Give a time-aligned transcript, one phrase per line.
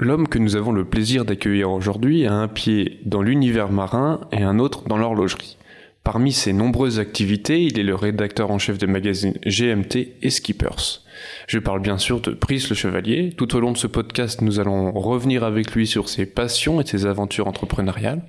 [0.00, 4.42] L'homme que nous avons le plaisir d'accueillir aujourd'hui a un pied dans l'univers marin et
[4.42, 5.56] un autre dans l'horlogerie.
[6.04, 11.02] Parmi ses nombreuses activités, il est le rédacteur en chef des magazines GMT et Skippers.
[11.48, 13.32] Je parle bien sûr de Brice le Chevalier.
[13.36, 16.86] Tout au long de ce podcast, nous allons revenir avec lui sur ses passions et
[16.86, 18.22] ses aventures entrepreneuriales.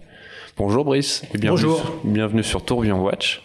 [0.57, 2.01] Bonjour Brice et bienvenue, Bonjour.
[2.03, 3.43] bienvenue sur Tourbillon Watch.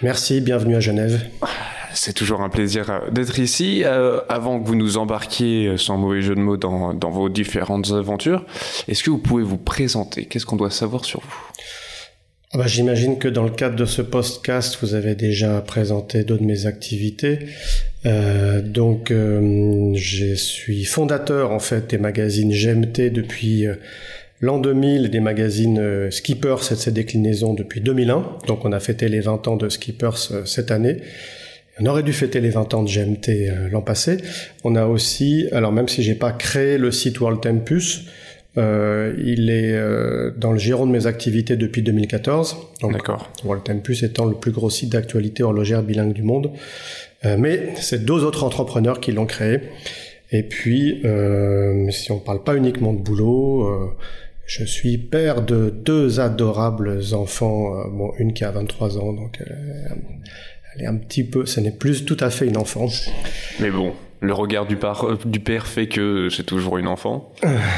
[0.00, 1.28] Merci, bienvenue à Genève.
[1.94, 3.82] C'est toujours un plaisir euh, d'être ici.
[3.84, 7.90] Euh, avant que vous nous embarquiez, euh, sans mauvais jeu de mots, dans, vos différentes
[7.92, 8.44] aventures,
[8.88, 10.24] est-ce que vous pouvez vous présenter?
[10.26, 11.34] Qu'est-ce qu'on doit savoir sur vous?
[12.52, 16.42] Ah bah, J'imagine que dans le cadre de ce podcast, vous avez déjà présenté d'autres
[16.42, 17.38] de mes activités.
[18.04, 23.66] Donc, je suis fondateur en fait des magazines GMT depuis
[24.40, 28.38] l'an 2000 et des magazines Skippers et de ses déclinaisons depuis 2001.
[28.48, 30.98] Donc, on a fêté les 20 ans de Skippers cette année.
[31.80, 34.18] On aurait dû fêter les 20 ans de GMT euh, l'an passé.
[34.64, 38.06] On a aussi, alors même si j'ai pas créé le site World Tempus,
[38.58, 42.56] euh, il est euh, dans le giron de mes activités depuis 2014.
[42.80, 43.30] Donc, D'accord.
[43.44, 46.50] World Tempus étant le plus gros site d'actualité horlogère bilingue du monde.
[47.24, 49.60] Euh, mais c'est deux autres entrepreneurs qui l'ont créé.
[50.30, 51.02] Et puis,
[51.90, 53.94] si on parle pas uniquement de boulot,
[54.46, 57.86] je suis père de deux adorables enfants.
[57.90, 59.38] bon, une qui a 23 ans, donc
[60.76, 62.86] elle est un petit peu, ce n'est plus tout à fait une enfant.
[63.60, 67.32] Mais bon, le regard du, par- euh, du père fait que c'est toujours une enfant.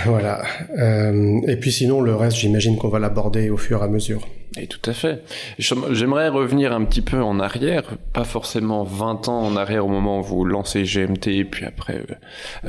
[0.05, 0.43] Voilà.
[0.79, 4.27] Euh, et puis sinon, le reste, j'imagine qu'on va l'aborder au fur et à mesure.
[4.57, 5.21] Et tout à fait.
[5.59, 10.21] J'aimerais revenir un petit peu en arrière, pas forcément 20 ans en arrière au moment
[10.21, 11.97] où vous lancez GMT et puis après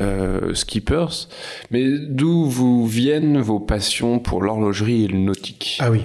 [0.50, 1.28] euh, Skippers,
[1.70, 5.78] mais d'où vous viennent vos passions pour l'horlogerie et le nautique?
[5.80, 6.00] Ah oui.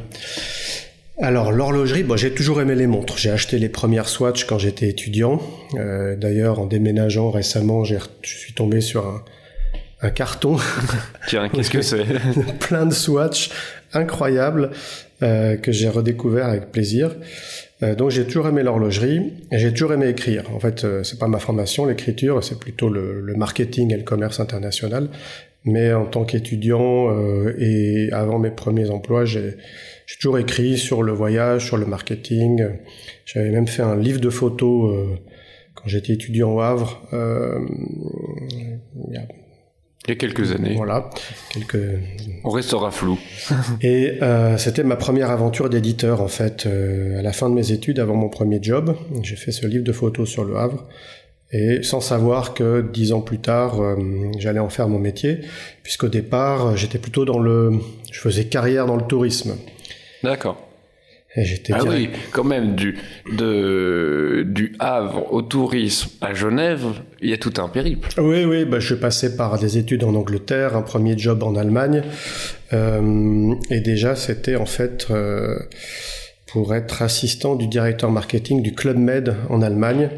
[1.23, 3.15] Alors l'horlogerie, bon, j'ai toujours aimé les montres.
[3.19, 5.39] J'ai acheté les premières Swatch quand j'étais étudiant.
[5.75, 9.23] Euh, D'ailleurs, en déménageant récemment, je suis tombé sur un,
[10.01, 10.57] un carton
[11.27, 12.05] Tiens, qu'est-ce que c'est?
[12.59, 13.51] Plein de Swatch
[13.93, 14.71] incroyables
[15.21, 17.15] euh, que j'ai redécouvert avec plaisir.
[17.83, 20.45] Euh, donc j'ai toujours aimé l'horlogerie et j'ai toujours aimé écrire.
[20.55, 24.39] En fait, c'est pas ma formation l'écriture, c'est plutôt le, le marketing et le commerce
[24.39, 25.07] international.
[25.65, 27.15] Mais en tant qu'étudiant
[27.59, 29.57] et avant mes premiers emplois, j'ai
[30.11, 32.63] j'ai toujours écrit sur le voyage, sur le marketing.
[33.25, 35.05] J'avais même fait un livre de photos euh,
[35.75, 37.01] quand j'étais étudiant au Havre.
[37.13, 37.59] Euh,
[38.51, 39.27] il y a-
[40.07, 40.73] Il y a quelques années.
[40.75, 41.09] voilà,
[41.53, 41.77] quelques
[42.43, 43.19] On restera flou.
[43.81, 46.65] et euh, c'était ma première aventure d'éditeur en fait.
[46.65, 49.91] À la fin de mes études, avant mon premier job, j'ai fait ce livre de
[49.93, 50.87] photos sur le Havre.
[51.53, 53.95] Et sans savoir que dix ans plus tard, euh,
[54.39, 55.39] j'allais en faire mon métier,
[55.83, 57.73] puisqu'au départ, j'étais plutôt dans le,
[58.09, 59.55] je faisais carrière dans le tourisme.
[60.23, 60.67] D'accord.
[61.37, 62.97] J'étais Ah direct- oui, quand même, du,
[63.37, 66.85] de, du Havre au tourisme à Genève,
[67.21, 68.09] il y a tout un périple.
[68.19, 72.03] Oui, oui, bah, je passais par des études en Angleterre, un premier job en Allemagne,
[72.73, 75.57] euh, et déjà c'était en fait euh,
[76.47, 80.09] pour être assistant du directeur marketing du Club Med en Allemagne.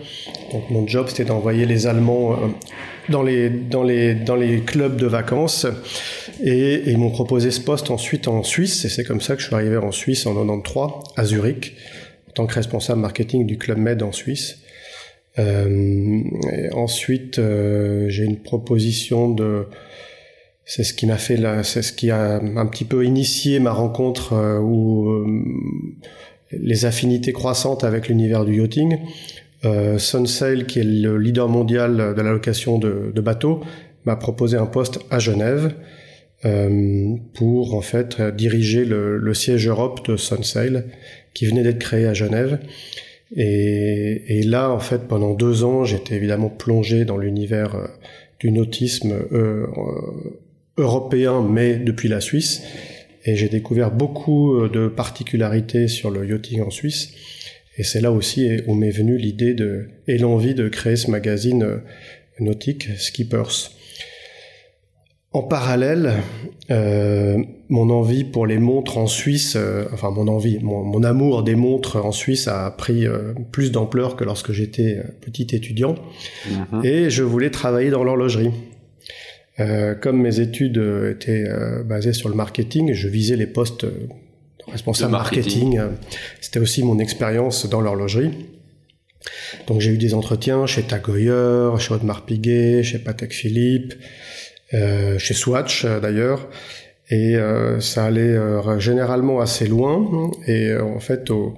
[0.51, 2.47] Donc mon job c'était d'envoyer les Allemands euh,
[3.09, 5.65] dans les dans les dans les clubs de vacances,
[6.43, 9.47] et, ils m'ont proposé ce poste ensuite en Suisse, et c'est comme ça que je
[9.47, 11.75] suis arrivé en Suisse en 93 à Zurich
[12.29, 14.59] en tant que responsable marketing du Club Med en Suisse.
[15.39, 16.23] Euh,
[16.73, 19.67] ensuite, euh, j'ai une proposition de.
[20.65, 23.71] C'est ce qui m'a fait là, c'est ce qui a un petit peu initié ma
[23.71, 25.25] rencontre euh, où euh,
[26.51, 28.97] les affinités croissantes avec l'univers du yachting.
[29.65, 33.61] Euh, Sunsail, qui est le leader mondial de la location de, bateaux,
[34.05, 35.73] m'a proposé un poste à Genève
[36.45, 40.83] euh, pour en fait diriger le, siège Europe de Sunsail,
[41.33, 42.59] qui venait d'être créé à Genève.
[43.35, 47.87] Et, là, en fait, pendant deux ans, j'étais évidemment plongé dans l'univers euh,
[48.39, 49.65] du nautisme euh,
[50.77, 52.61] européen, mais depuis la Suisse.
[53.25, 57.13] Et j'ai découvert beaucoup de particularités sur le yachting en Suisse.
[57.77, 61.63] Et c'est là aussi où m'est venue l'idée de, et l'envie de créer ce magazine
[61.63, 61.77] euh,
[62.39, 63.71] nautique, Skippers.
[65.33, 66.13] En parallèle,
[66.69, 71.41] euh, mon envie pour les montres en Suisse, euh, enfin mon envie, mon, mon, amour
[71.41, 75.95] des montres en Suisse a pris euh, plus d'ampleur que lorsque j'étais petit étudiant.
[76.45, 76.85] Mmh.
[76.85, 78.51] Et je voulais travailler dans l'horlogerie.
[80.01, 81.45] Comme mes études étaient
[81.85, 83.85] basées sur le marketing, je visais les postes
[84.73, 85.75] responsable de marketing.
[85.77, 85.97] marketing.
[86.41, 88.31] C'était aussi mon expérience dans l'horlogerie.
[89.67, 93.93] Donc j'ai eu des entretiens chez Tag Heuer, chez Audemars Piguet, chez Patek Philippe,
[94.73, 96.47] euh, chez Swatch euh, d'ailleurs.
[97.09, 98.35] Et euh, ça allait
[98.79, 100.31] généralement assez loin.
[100.47, 101.53] Et en fait, au,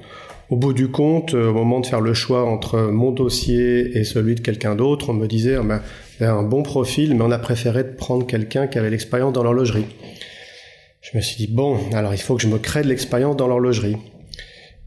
[0.50, 4.36] au, bout du compte, au moment de faire le choix entre mon dossier et celui
[4.36, 5.82] de quelqu'un d'autre, on me disait, oh ben,
[6.20, 9.86] avait un bon profil, mais on a préféré prendre quelqu'un qui avait l'expérience dans l'horlogerie.
[11.12, 13.48] Je me suis dit, bon, alors il faut que je me crée de l'expérience dans
[13.48, 13.98] l'horlogerie.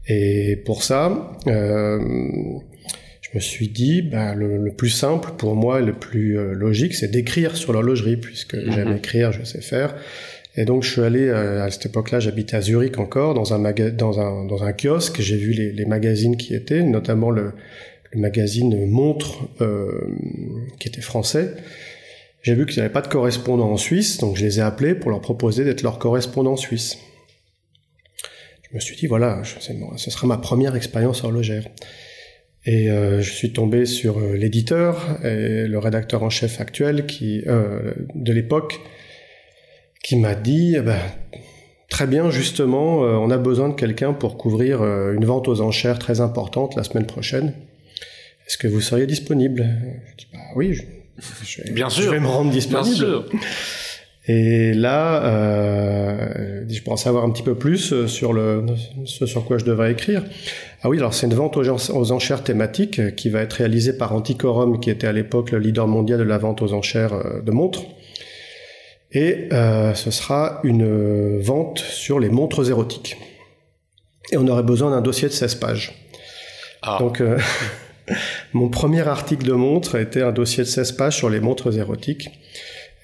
[0.05, 1.97] Et pour ça, euh,
[3.21, 7.09] je me suis dit, bah, le, plus simple pour moi, le plus euh, logique, c'est
[7.09, 8.71] d'écrire sur l'horlogerie, puisque mhm.
[8.71, 9.95] j'aime écrire, je sais faire.
[10.57, 13.71] Et donc je suis allé euh, à cette époque-là, j'habitais à Zurich encore, dans un
[13.91, 15.21] dans un dans un kiosque.
[15.21, 17.53] J'ai vu les, les, magazines qui étaient, notamment le,
[18.11, 20.17] le magazine Montre, euh,
[20.79, 21.53] qui était français.
[22.41, 25.11] J'ai vu qu'ils n'avaient pas de correspondant en Suisse, donc je les ai appelés pour
[25.11, 26.97] leur proposer d'être leur correspondant suisse.
[28.69, 31.65] Je me suis dit voilà, ce sera ma première expérience horlogère.
[32.65, 37.05] Et euh, je suis tombé sur euh, l'éditeur et le rédacteur en chef actuel
[37.47, 38.81] euh, de l'époque
[40.03, 40.99] qui m'a dit eh ben,
[41.89, 46.21] très bien justement on a besoin de quelqu'un pour couvrir une vente aux enchères très
[46.21, 47.53] importante la semaine prochaine.
[48.47, 49.67] Est-ce que vous seriez disponible?
[50.11, 50.79] Je dis bah oui,
[51.43, 52.95] je, vais, bien sûr, je vais me rendre disponible.
[52.95, 53.25] Bien sûr.
[54.27, 58.63] Et là, euh, je pourrais en savoir un petit peu plus euh, sur le,
[59.05, 60.23] ce sur quoi je devrais écrire.
[60.83, 64.13] Ah oui, alors c'est une vente aux, enchères thématiques euh, qui va être réalisée par
[64.13, 67.81] Anticorum, qui était à l'époque le leader mondial de la vente aux enchères de montres.
[69.11, 73.17] Et euh, ce sera une vente sur les montres érotiques.
[74.31, 76.07] Et on aurait besoin d'un dossier de 16 pages.
[76.83, 76.97] Ah.
[76.99, 77.39] Donc, euh,
[78.53, 82.29] mon premier article de montre était un dossier de 16 pages sur les montres érotiques.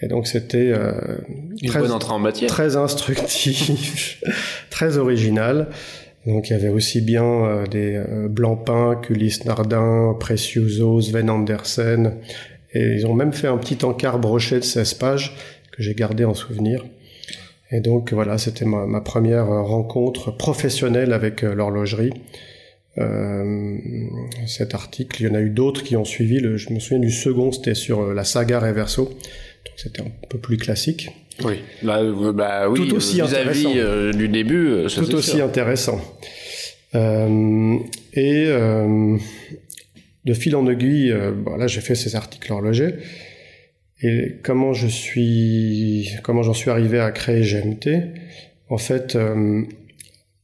[0.01, 1.17] Et donc c'était euh,
[1.65, 2.49] très, en matière.
[2.49, 4.21] très instructif,
[4.69, 5.69] très original.
[6.25, 12.15] Donc il y avait aussi bien euh, des euh, Blancpain, Culis Nardin, Precioso, Sven Andersen.
[12.73, 15.35] Et ils ont même fait un petit encart brochet de 16 pages
[15.71, 16.83] que j'ai gardé en souvenir.
[17.71, 22.11] Et donc voilà, c'était ma, ma, première rencontre professionnelle avec euh, l'horlogerie.
[22.97, 23.77] Euh,
[24.47, 26.39] cet article, il y en a eu d'autres qui ont suivi.
[26.39, 29.17] Le, je me souviens du second, c'était sur euh, la saga Reverso
[29.75, 31.09] c'était un peu plus classique.
[31.43, 33.71] Oui, bah, euh, bah oui, tout aussi intéressant.
[33.75, 35.99] Euh, du début, euh, tout aussi intéressant.
[36.93, 37.77] Euh,
[38.13, 39.17] et euh,
[40.23, 42.95] de fil en aiguille, bon, là j'ai fait ces articles horlogers.
[44.01, 47.89] Et comment je suis, comment j'en suis arrivé à créer GMT
[48.69, 49.17] En fait,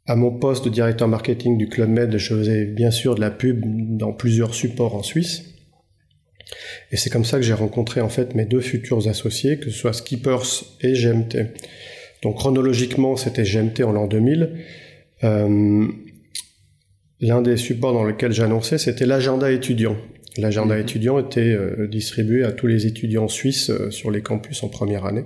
[0.05, 3.31] à mon poste de directeur marketing du Club Med, je faisais bien sûr de la
[3.31, 3.63] pub
[3.97, 5.43] dans plusieurs supports en Suisse.
[6.91, 9.77] Et c'est comme ça que j'ai rencontré en fait mes deux futurs associés, que ce
[9.77, 11.53] soit Skippers et GMT.
[12.23, 14.65] Donc chronologiquement, c'était GMT en l'an 2000.
[15.23, 15.87] Euh,
[17.21, 19.95] L'un des supports dans lequel j'annonçais, c'était l'agenda étudiant.
[20.37, 20.81] L'agenda mmh.
[20.81, 25.05] étudiant était euh, distribué à tous les étudiants suisses euh, sur les campus en première
[25.05, 25.25] année.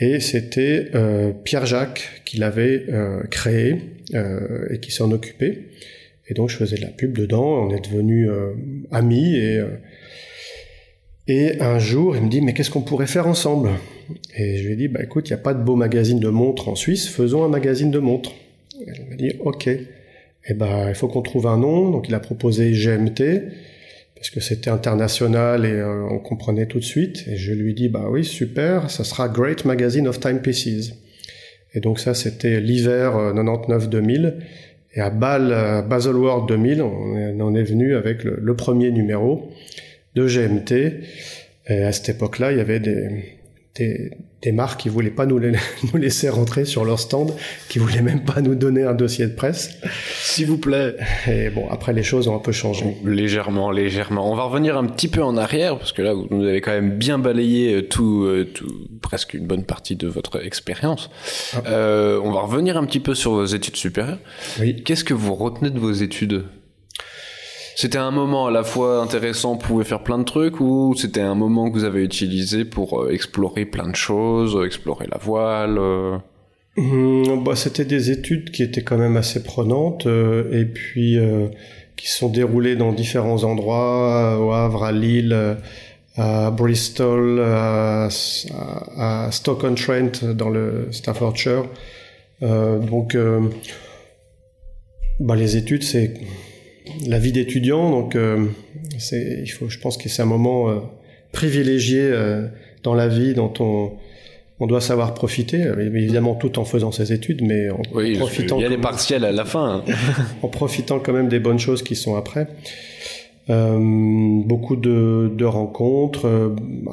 [0.00, 3.76] Et c'était euh, Pierre Jacques qui l'avait euh, créé
[4.70, 5.64] et qui s'en occupait.
[6.28, 8.30] Et donc je faisais de la pub dedans, on est devenus
[8.90, 9.60] amis et
[11.28, 13.68] et un jour, il me dit, mais qu'est-ce qu'on pourrait faire ensemble?
[14.34, 16.28] Et je lui ai dit, bah écoute, il n'y a pas de beau magazine de
[16.30, 18.32] montres en Suisse, faisons un magazine de montres.
[18.86, 19.66] Elle m'a dit, ok.
[19.66, 21.90] Et ben, il faut qu'on trouve un nom.
[21.90, 23.52] Donc il a proposé GMT,
[24.18, 27.24] parce que c'était international et euh, on comprenait tout de suite.
[27.28, 30.94] Et je lui dit, bah oui, super, ça sera Great Magazine of Timepieces.
[31.72, 34.26] Et donc ça, c'était l'hiver 99-2000.
[34.26, 34.30] Euh,
[34.94, 39.52] et à Bâle, euh, Baselworld 2000, on en est venu avec le, le premier numéro
[40.16, 41.04] de GMT.
[41.68, 43.36] Et à cette époque-là, il y avait des,
[43.76, 44.10] des,
[44.42, 45.52] des, marques qui voulaient pas nous, les,
[45.92, 47.32] nous laisser rentrer sur leur stand,
[47.68, 49.78] qui voulaient même pas nous donner un dossier de presse.
[50.14, 50.96] S'il vous plaît.
[51.26, 52.96] Et bon, après les choses ont un peu changé.
[53.04, 54.30] Légèrement, légèrement.
[54.30, 56.72] On va revenir un petit peu en arrière parce que là, vous nous avez quand
[56.72, 61.10] même bien balayé euh, tout, euh, tout presque une bonne partie de votre expérience.
[61.54, 61.62] Ah.
[61.66, 64.18] Euh, on va revenir un petit peu sur vos études supérieures.
[64.60, 64.82] Oui.
[64.82, 66.44] Qu'est-ce que vous retenez de vos études?
[67.80, 71.20] C'était un moment à la fois intéressant, vous pouvez faire plein de trucs, ou c'était
[71.20, 75.78] un moment que vous avez utilisé pour euh, explorer plein de choses, explorer la voile
[75.78, 76.18] euh?
[76.76, 81.18] Mmh, bah, C'était des études qui étaient quand même assez prenantes, euh, et puis
[81.94, 85.56] qui se sont déroulées dans différents endroits, au Havre, à Lille,
[86.16, 88.08] à Bristol, à,
[88.96, 91.66] à Stoke-on-Trent, dans le Staffordshire.
[92.40, 93.16] donc,
[95.20, 96.14] bah, les études, c'est
[97.06, 97.90] la vie d'étudiant.
[97.90, 98.46] Donc, euh,
[99.12, 100.78] il faut, je pense que c'est un moment euh,
[101.32, 102.46] privilégié euh,
[102.82, 103.92] dans la vie dont on,
[104.60, 107.80] on doit savoir profiter, évidemment tout en faisant ses études, mais en
[108.16, 108.58] profitant.
[108.58, 109.84] Il y a des partiels à la fin.
[109.86, 109.94] Hein.
[110.42, 112.48] en profitant quand même des bonnes choses qui sont après.
[113.50, 116.92] Euh, beaucoup de, de rencontres, euh, bah,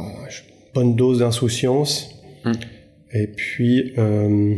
[0.74, 2.54] bonne dose d'insouciance, hum.
[3.12, 4.56] et puis euh,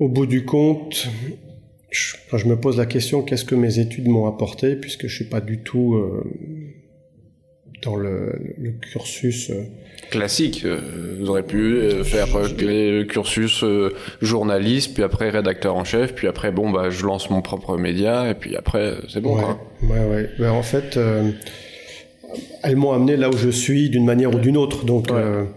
[0.00, 1.08] au bout du compte,
[1.94, 5.24] je, je me pose la question qu'est-ce que mes études m'ont apporté puisque je suis
[5.26, 6.24] pas du tout euh,
[7.82, 9.52] dans le, le cursus
[10.10, 10.66] classique.
[11.18, 13.64] vous aurez pu faire le cursus
[14.20, 18.28] journaliste, puis après rédacteur en chef, puis après bon bah je lance mon propre média
[18.30, 19.36] et puis après c'est bon.
[19.36, 19.58] Ouais, quoi.
[19.82, 20.30] ouais, ouais.
[20.38, 20.98] Ben, en fait,
[22.62, 24.84] elles m'ont amené là où je suis d'une manière ou d'une autre.
[24.84, 25.08] Donc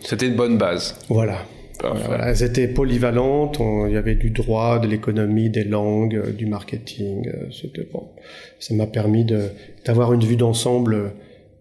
[0.02, 0.96] c'était une bonne base.
[1.10, 1.46] Voilà.
[1.82, 3.60] Voilà, elles étaient polyvalentes.
[3.60, 7.28] il y avait du droit, de l'économie, des langues, euh, du marketing.
[7.28, 8.08] Euh, c'était bon.
[8.60, 9.26] Ça m'a permis
[9.86, 11.14] d'avoir une vue d'ensemble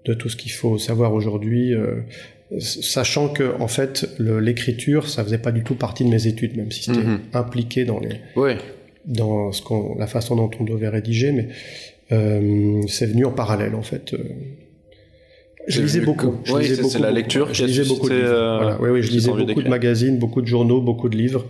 [0.04, 1.74] de tout ce qu'il faut savoir aujourd'hui.
[1.74, 6.56] Euh, sachant que en fait l'écriture ça faisait pas du tout partie de mes études
[6.56, 7.18] même si c'était mhm.
[7.32, 8.20] impliqué dans les
[9.04, 9.62] dans ce
[9.98, 11.48] la façon dont on devait rédiger mais
[12.12, 14.14] euh, c'est venu en parallèle en fait
[15.66, 16.34] je lisais beaucoup.
[16.52, 17.52] Oui, c'est la lecture.
[17.52, 18.26] Je lisais beaucoup de livres.
[18.28, 18.80] Euh, voilà.
[18.80, 21.44] Oui, oui, je lisais beaucoup de magazines, beaucoup de journaux, beaucoup de livres.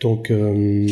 [0.00, 0.86] Donc, euh,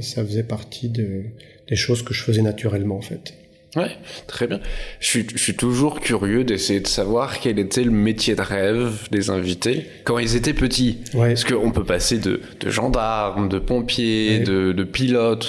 [0.00, 1.24] ça faisait partie de,
[1.68, 3.34] des choses que je faisais naturellement, en fait.
[3.76, 3.90] Ouais,
[4.28, 4.60] très bien.
[5.00, 9.08] Je suis, je suis toujours curieux d'essayer de savoir quel était le métier de rêve
[9.10, 10.98] des invités quand ils étaient petits.
[11.12, 11.30] Ouais.
[11.30, 15.48] Parce qu'on peut passer de, de gendarme, de pompier, de, de pilote.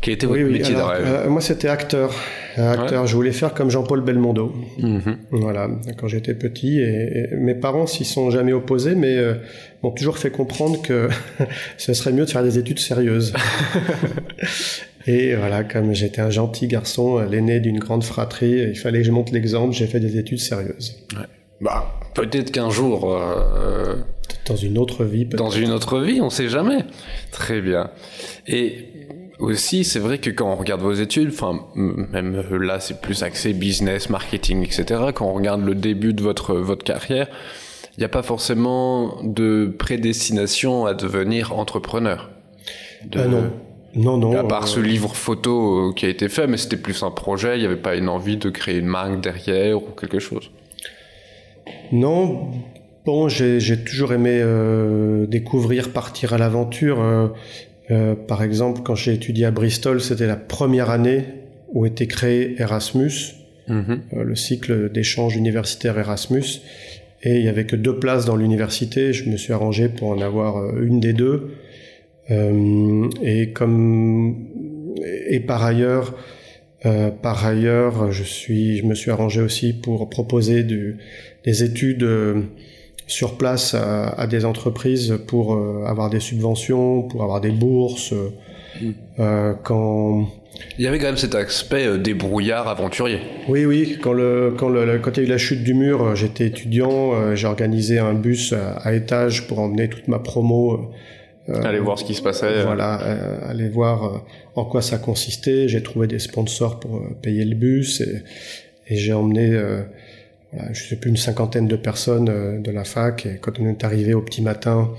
[0.00, 1.04] Quel était votre métier de rêve?
[1.04, 2.14] euh, Moi, c'était acteur.
[2.56, 3.06] Acteur.
[3.06, 4.52] Je voulais faire comme Jean-Paul Belmondo.
[4.78, 5.18] Mhm.
[5.30, 5.68] Voilà.
[5.98, 9.34] Quand j'étais petit, et, mes parents s'y sont jamais opposés, mais euh,
[9.82, 11.08] m'ont toujours fait comprendre que
[11.76, 13.32] ce serait mieux de faire des études sérieuses.
[15.06, 19.06] et voilà, comme j'étais un gentil garçon, euh, l'aîné d'une grande fratrie, il fallait que
[19.06, 19.74] je monte l'exemple.
[19.74, 20.96] J'ai fait des études sérieuses.
[21.14, 21.26] Ouais.
[21.60, 23.18] Bah, peut-être qu'un jour.
[24.46, 25.24] dans une autre vie.
[25.24, 26.84] Dans une autre vie, on sait jamais.
[27.32, 27.90] Très bien.
[28.46, 28.95] Et
[29.38, 33.52] aussi, c'est vrai que quand on regarde vos études, enfin, même là, c'est plus axé
[33.52, 35.06] business, marketing, etc.
[35.14, 37.28] Quand on regarde le début de votre, votre carrière,
[37.96, 42.30] il n'y a pas forcément de prédestination à devenir entrepreneur.
[43.10, 43.20] De...
[43.20, 43.52] Ah non.
[43.94, 44.36] Non, non.
[44.36, 47.10] À part ce euh, livre photo euh, qui a été fait, mais c'était plus un
[47.10, 50.50] projet, il n'y avait pas une envie de créer une marque derrière ou quelque chose.
[51.92, 52.50] Non,
[53.04, 57.00] bon, j'ai toujours aimé euh, découvrir, partir à l'aventure.
[57.00, 57.28] Euh,
[57.90, 61.24] euh, par exemple, quand j'ai étudié à Bristol, c'était la première année
[61.72, 63.10] où était créé Erasmus,
[63.68, 64.00] mhm.
[64.14, 66.62] euh, le cycle d'échange universitaire Erasmus.
[67.22, 69.12] Et il y avait que deux places dans l'université.
[69.12, 71.50] Je me suis arrangé pour en avoir euh, une des deux.
[72.28, 74.48] et comme
[75.28, 76.16] et par ailleurs,
[77.22, 80.96] par ailleurs, je suis, je me suis arrangé aussi pour proposer du,
[81.44, 82.04] des études
[83.06, 88.12] sur place à, des entreprises pour euh, avoir des subventions, pour avoir des bourses.
[88.80, 88.90] Mm.
[89.20, 90.28] Euh, quand
[90.78, 93.20] il y avait quand même cet aspect euh, débrouillard aventurier.
[93.48, 93.98] Oui, oui.
[94.02, 97.34] Quand, le, quand, le, quand il y a eu la chute du mur, j'étais étudiant.
[97.34, 100.90] j'ai organisé un bus à, étage pour emmener toute ma promo.
[101.48, 102.64] aller voir ce qui se passait.
[102.64, 102.94] Voilà,
[103.48, 104.24] aller voir
[104.56, 105.68] en quoi ça consistait.
[105.68, 108.22] J'ai trouvé des sponsors pour payer le bus et,
[108.88, 109.56] et j'ai emmené
[110.72, 113.26] je sais plus une cinquantaine de personnes euh, de la fac.
[113.26, 114.92] Et quand on est arrivé au petit matin,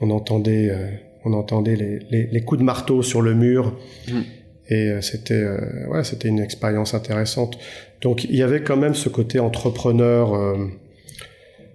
[0.00, 0.88] on entendait, euh,
[1.24, 3.78] on entendait les, les, coups de marteau sur le mur.
[4.08, 4.20] Mm.
[4.68, 5.44] Et euh, c'était,
[5.88, 7.58] ouais, c'était une expérience intéressante.
[8.00, 10.56] Donc il y avait quand même ce côté entrepreneur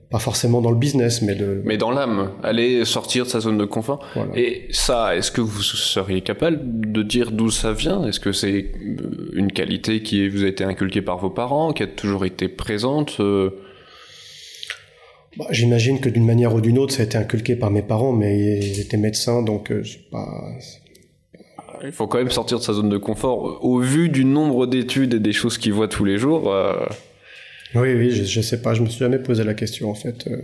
[0.09, 1.61] pas forcément dans le business, mais de...
[1.65, 4.05] Mais dans l'âme, aller sortir de sa zone de confort.
[4.35, 8.05] Et ça, est-ce que vous seriez capable de dire d'où ça vient?
[8.07, 11.83] Est-ce que c'est euh, une qualité qui vous a été inculquée par vos parents, qui
[11.83, 13.49] a toujours été présente euh?
[15.35, 18.13] bah, J'imagine que d'une manière ou d'une autre, ça a été inculqué par mes parents,
[18.13, 20.25] mais ils étaient médecins, donc euh, pas...
[21.83, 23.63] Il faut quand même sortir de sa zone de confort.
[23.63, 26.53] Au vu du nombre d'études et des choses qu'ils voient tous les jours...
[27.75, 30.27] Oui, oui, je, je sais pas, je me suis jamais posé la question en fait.
[30.27, 30.41] Euh.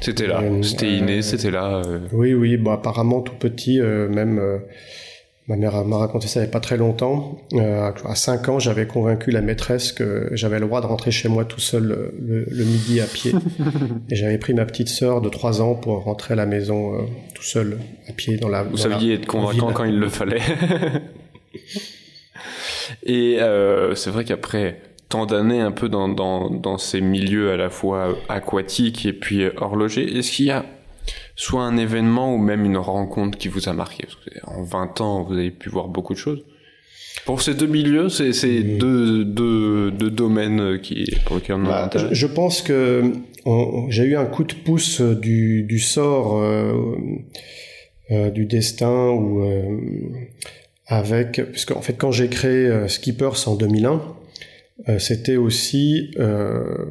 [0.00, 1.82] C'était là, euh, c'était inné, euh, c'était là.
[2.12, 4.60] Oui, oui, bon, apparemment tout petit, même
[5.48, 7.40] ma mère m'a raconté ça il n'y a pas très longtemps.
[7.54, 11.44] à 5 ans, j'avais convaincu la maîtresse que j'avais le droit de rentrer chez moi
[11.44, 13.32] tout seul le, midi à pied.
[14.10, 17.44] Et j'avais pris ma petite sœur de 3 ans pour rentrer à la maison tout
[17.44, 17.78] seul
[18.08, 18.64] à pied dans la.
[18.64, 20.42] Vous saviez être convaincant quand il le fallait.
[23.04, 23.38] Et
[23.94, 28.16] c'est vrai qu'après tant d'années un peu dans, dans, dans, ces milieux à la fois
[28.28, 30.64] aquatiques et puis horlogers, est-ce qu'il y a
[31.36, 34.04] soit un événement ou même une rencontre qui vous a marqué?
[34.04, 36.44] Parce que En 20 ans, vous avez pu voir beaucoup de choses.
[37.24, 38.78] Pour ces deux milieux, c'est mmh.
[38.78, 43.12] deux, deux, deux, domaines qui, pour lesquels on bah, je, je, pense que
[43.88, 46.72] j'ai eu un coup de pouce du, du sort, euh,
[48.10, 49.78] euh, du destin, ou euh,
[50.86, 53.98] avec, puisque en fait quand j'ai créé euh, Skippers en 2001, euh,
[54.98, 56.86] c'était aussi euh,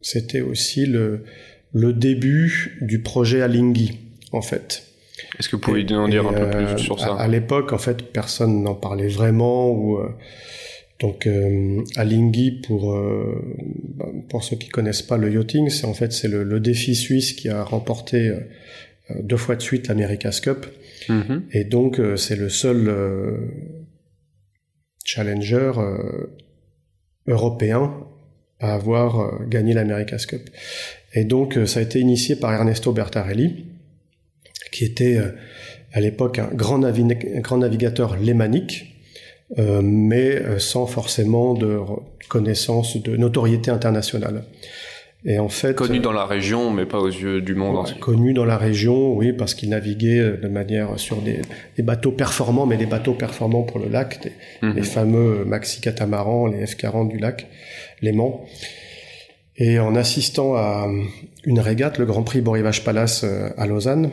[0.00, 1.24] c'était aussi le
[1.72, 3.98] le début du projet Alinghi
[4.32, 4.84] en fait.
[5.38, 7.72] Est-ce que vous pouvez nous en dire un peu plus euh, sur ça À, l'époque,
[7.72, 9.98] en fait, personne n'en parlait vraiment ou
[10.98, 13.42] Donc euh, Alinghi, pour euh,
[13.96, 16.94] bah, pour ceux qui connaissent pas le yachting, c'est en fait c'est le, le, défi
[16.94, 18.40] suisse qui a remporté euh,
[19.22, 20.66] deux fois de suite l'America's Cup.
[21.08, 21.44] Mhm.
[21.52, 22.90] Et donc euh, c'est le seul
[25.04, 25.72] challenger
[27.28, 27.94] européen
[28.60, 30.48] à avoir gagné l'America's Cup.
[31.12, 33.66] Et donc ça a été initié par Ernesto Bertarelli,
[34.72, 35.18] qui était
[35.92, 38.96] à l'époque un grand, navigateur lémanique
[39.58, 41.78] euh, mais euh, sans forcément de
[42.28, 44.44] connaissance, de notoriété internationale.
[45.28, 47.98] Et en fait, connu dans la région, mais pas aux yeux du monde entier.
[47.98, 51.40] Connu dans la région, oui, parce qu'il naviguait euh, de manière sur des,
[51.76, 54.74] des, bateaux performants, mais des bateaux performants pour le lac, des, mhm.
[54.76, 57.48] les fameux maxi catamarans, les F40 du lac,
[58.02, 58.46] Léman.
[59.56, 60.86] Et en assistant à
[61.44, 63.24] une régate, le Grand Prix Beau Rivage Palace
[63.56, 64.10] à Lausanne,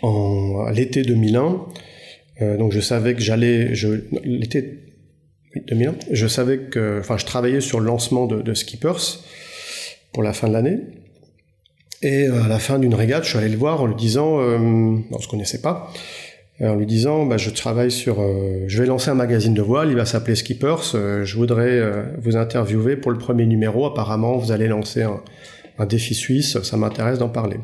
[0.00, 1.60] en l'été 2001,
[2.40, 3.88] euh, donc je savais que j'allais, je,
[4.24, 4.80] l'été
[5.68, 9.20] 2001, je savais que, enfin, je travaillais sur le lancement de, de Skippers
[10.12, 10.78] pour la fin de l'année.
[12.02, 14.40] Et euh, à la fin d'une régate, je suis allé le voir en lui disant,
[14.40, 14.58] euh,
[15.10, 15.92] on se connaissait pas,
[16.60, 18.16] euh, en lui disant, bah, je travaille sur,
[18.66, 21.80] je vais lancer un magazine de voile, il va s'appeler Skippers, je voudrais
[22.20, 23.86] vous interviewer pour le premier numéro.
[23.86, 25.20] Apparemment, vous allez lancer un,
[25.86, 27.58] défi suisse, ça m'intéresse d'en parler.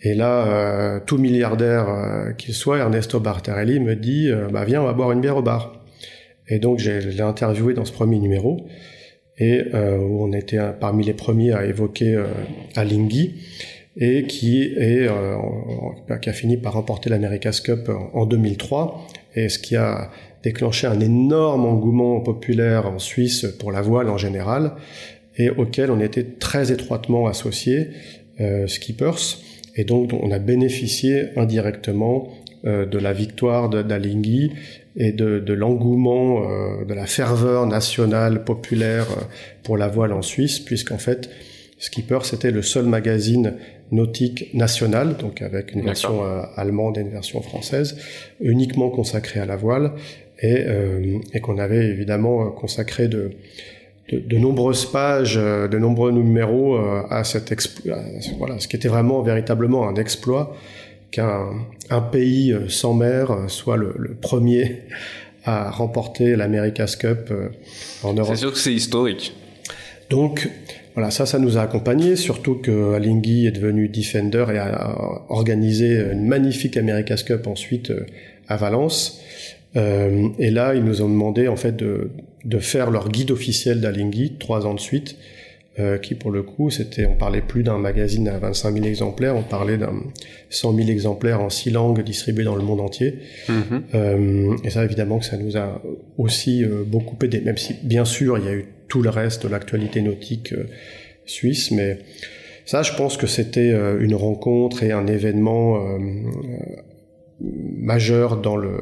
[0.00, 4.82] Et là, euh, tout milliardaire euh, qu'il soit, Ernesto Bartarelli me dit euh, bah, Viens,
[4.82, 5.82] on va boire une bière au bar.
[6.46, 8.66] Et donc, je l'ai interviewé dans ce premier numéro,
[9.38, 12.20] et où on était parmi les premiers à évoquer
[12.74, 13.34] Alinghi,
[13.96, 15.08] et qui, est,
[16.20, 20.10] qui a fini par remporter l'America's Cup en 2003, et ce qui a
[20.42, 24.72] déclenché un énorme engouement populaire en Suisse pour la voile en général,
[25.36, 27.90] et auquel on était très étroitement associés,
[28.66, 29.38] Skippers.
[29.78, 32.28] Et donc, on a bénéficié indirectement
[32.64, 34.50] euh, de la victoire d'Alinghi
[34.98, 39.22] et de, de l'engouement, euh, de la ferveur nationale, populaire euh,
[39.62, 41.30] pour la voile en Suisse, puisqu'en fait,
[41.78, 43.54] Skipper, c'était le seul magazine
[43.90, 46.22] nautique national, donc avec une version
[46.56, 47.96] allemande et une version française,
[48.40, 49.92] uniquement consacré à la voile,
[50.42, 50.66] et,
[51.32, 53.30] et qu'on avait évidemment consacré de,
[54.12, 57.98] de, nombreuses pages, euh, de nombreux numéros euh, à cet exploit,
[58.38, 60.56] voilà, ce qui était vraiment véritablement un exploit
[61.10, 64.82] qu'un un pays euh, sans mer soit le, premier
[65.44, 67.32] à remporter l'America's Cup
[68.02, 68.34] en Europe.
[68.34, 69.34] C'est sûr que c'est historique.
[70.10, 70.50] Donc
[70.94, 74.96] voilà, ça, ça nous a accompagnés, surtout que Alinghi est devenu Defender et a
[75.28, 77.92] organisé une magnifique America's Cup ensuite
[78.48, 79.20] à Valence.
[79.76, 82.10] Euh, et là, ils nous ont demandé en fait de,
[82.44, 85.16] de faire leur guide officiel d'Alinghi trois ans de suite,
[85.78, 89.36] euh, qui pour le coup, c'était, on parlait plus d'un magazine à 25 000 exemplaires,
[89.36, 89.94] on parlait d'un
[90.50, 93.18] 100 000 exemplaires en six langues distribués dans le monde entier.
[93.48, 93.82] Mm-hmm.
[93.94, 95.80] Euh, et ça, évidemment, que ça nous a
[96.16, 99.44] aussi euh, beaucoup aidé, même si bien sûr, il y a eu tout le reste
[99.44, 100.54] de l'actualité nautique
[101.26, 101.98] suisse, mais
[102.64, 105.98] ça, je pense que c'était une rencontre et un événement
[107.40, 108.78] majeur dans le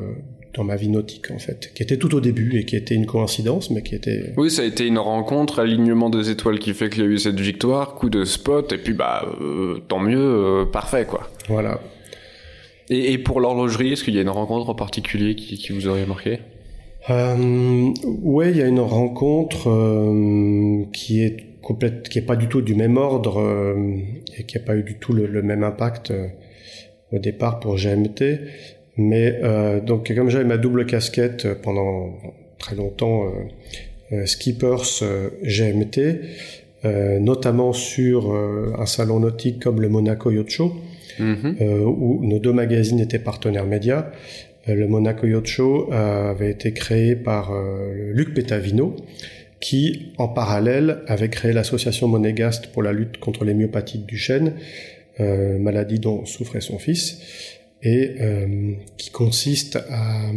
[0.57, 3.07] dans ma vie nautique en fait, qui était tout au début et qui était une
[3.07, 4.33] coïncidence, mais qui était.
[4.37, 7.19] Oui, ça a été une rencontre, alignement des étoiles qui fait qu'il y a eu
[7.19, 11.29] cette victoire, coup de spot, et puis bah euh, tant mieux, euh, parfait quoi.
[11.49, 11.81] Voilà.
[12.89, 15.89] Et, et pour l'horlogerie, est-ce qu'il y a une rencontre en particulier qui, qui vous
[15.89, 16.39] aurait marqué?
[17.11, 17.91] Euh,
[18.23, 22.63] Ouais, il y a une rencontre euh, qui est complète, qui est pas du tout
[22.63, 23.75] du même ordre euh,
[24.39, 26.13] et qui a pas eu du tout le, le même impact
[27.13, 28.41] au départ pour GMT.
[28.97, 32.19] Mais euh, donc comme j'avais ma double casquette euh, pendant
[32.59, 33.31] très longtemps, euh,
[34.13, 35.03] euh Skippers
[35.43, 36.21] GMT,
[37.21, 40.73] notamment sur un salon nautique comme le Monaco Yacht Show,
[41.19, 41.83] mm-hmm.
[41.83, 44.13] où nos deux magazines étaient partenaires médias.
[44.69, 47.53] le Monaco Yacht Show avait été créé par
[47.93, 48.95] Luc Petavino,
[49.59, 54.53] qui, en parallèle, avait créé l'association monégaste pour la lutte contre les myopathies du chêne,
[55.19, 57.21] maladie dont souffrait son fils
[57.87, 60.33] et euh, qui consiste à,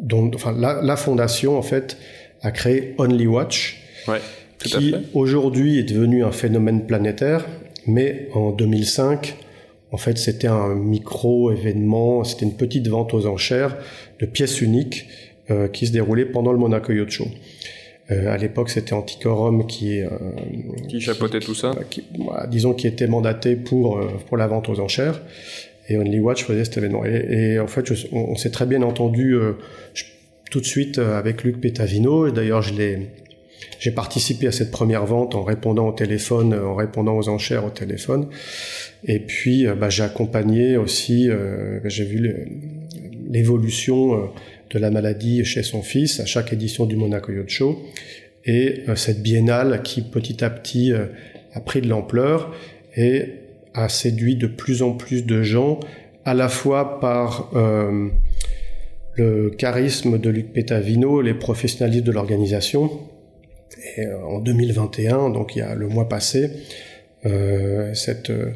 [0.00, 1.98] donc, enfin, la, la, fondation en fait
[2.42, 4.20] a créé Only Watch, ouais,
[4.60, 7.46] qui aujourd'hui est devenu un phénomène planétaire,
[7.88, 9.34] mais en 2005,
[9.90, 13.76] en fait, c'était un micro événement, c'était une petite vente aux enchères
[14.20, 15.06] de pièces uniques
[15.50, 17.26] euh, qui se déroulait pendant le Monaco Yacht Show.
[18.10, 20.08] Euh, à l'époque, c'était Anticorum qui euh,
[20.88, 21.72] qui chapeautait tout ça.
[21.90, 25.20] Qui, voilà, disons qui était mandaté pour euh, pour la vente aux enchères.
[25.90, 27.04] Et Only Watch faisait cet événement.
[27.04, 29.52] Et, et en fait, je, on, on s'est très bien entendu euh,
[29.94, 30.04] je,
[30.50, 32.26] tout de suite euh, avec Luc Petavino.
[32.26, 33.10] Et d'ailleurs, je l'ai
[33.78, 37.70] j'ai participé à cette première vente en répondant au téléphone, en répondant aux enchères au
[37.70, 38.28] téléphone.
[39.04, 42.34] Et puis, bah, j'ai accompagné aussi, bah, j'ai vu
[43.30, 44.30] l'évolution
[44.70, 47.82] de la maladie chez son fils à chaque édition du Monaco Show.
[48.44, 50.92] Et cette biennale qui petit à petit
[51.52, 52.54] a pris de l'ampleur
[52.96, 53.34] et
[53.74, 55.80] a séduit de plus en plus de gens,
[56.24, 57.50] à la fois par
[59.18, 62.90] le charisme de Luc Pétavino, les professionnalistes de l'organisation.
[63.96, 66.50] Et euh, en 2021, donc il y a le mois passé,
[67.26, 68.52] euh, cette euh,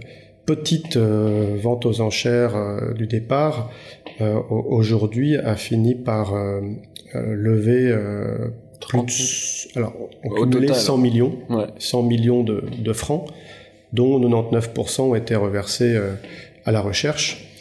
[0.46, 2.57] petite vente aux enchères
[2.96, 3.70] du départ,
[4.20, 6.35] aujourd'hui, a fini par
[7.14, 7.96] lever
[8.88, 9.94] plus, alors,
[10.25, 11.38] on cumulé 100 millions,
[11.79, 13.29] 100 millions de, de, francs,
[13.92, 15.98] dont 99% ont été reversés
[16.64, 17.53] à la recherche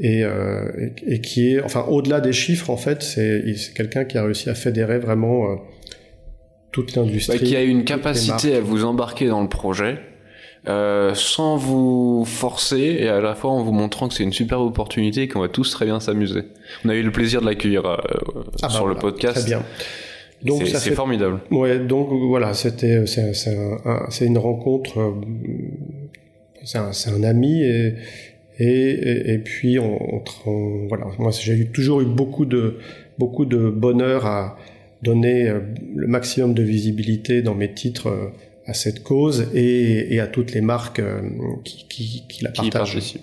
[0.00, 3.42] et, euh, et, qui est, enfin, au-delà des chiffres, en fait, c'est
[3.74, 5.56] quelqu'un qui a réussi à fédérer vraiment euh,
[6.70, 7.38] toute l'industrie.
[7.38, 9.98] Bah, qui a une capacité à vous embarquer dans le projet.
[10.68, 14.60] Euh, sans vous forcer et à la fois en vous montrant que c'est une super
[14.60, 16.42] opportunité et qu'on va tous très bien s'amuser.
[16.84, 19.38] On a eu le plaisir de l'accueillir euh, ah bah sur le podcast.
[19.38, 19.62] Très bien.
[20.42, 21.40] Donc c'est formidable.
[21.50, 25.12] Ouais, donc voilà, c'était c'est une rencontre, euh,
[26.64, 27.94] c'est un, un, ami et,
[28.58, 30.22] et, et, puis, on,
[30.88, 32.76] voilà, moi j'ai toujours eu beaucoup de,
[33.18, 34.58] beaucoup de bonheur à
[35.02, 35.50] donner
[35.96, 38.32] le maximum de visibilité dans mes titres
[38.68, 41.22] à cette cause et, et à toutes les marques euh,
[41.64, 43.18] qui, qui, qui la partagent.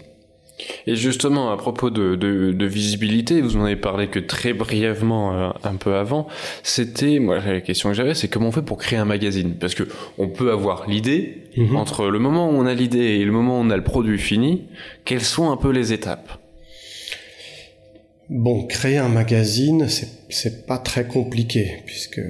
[0.88, 5.34] Et justement, à propos de, de, de, visibilité, vous en avez parlé que très brièvement
[5.34, 6.28] euh, un peu avant.
[6.64, 9.56] C'était, moi, la question que j'avais, c'est comment on fait pour créer un magazine?
[9.60, 9.84] Parce que
[10.18, 11.76] on peut avoir l'idée mhm.
[11.76, 14.18] entre le moment où on a l'idée et le moment où on a le produit
[14.18, 14.64] fini.
[15.04, 16.40] Quelles sont un peu les étapes?
[18.30, 19.88] Bon, créer un magazine,
[20.30, 22.22] c'est pas très compliqué puisque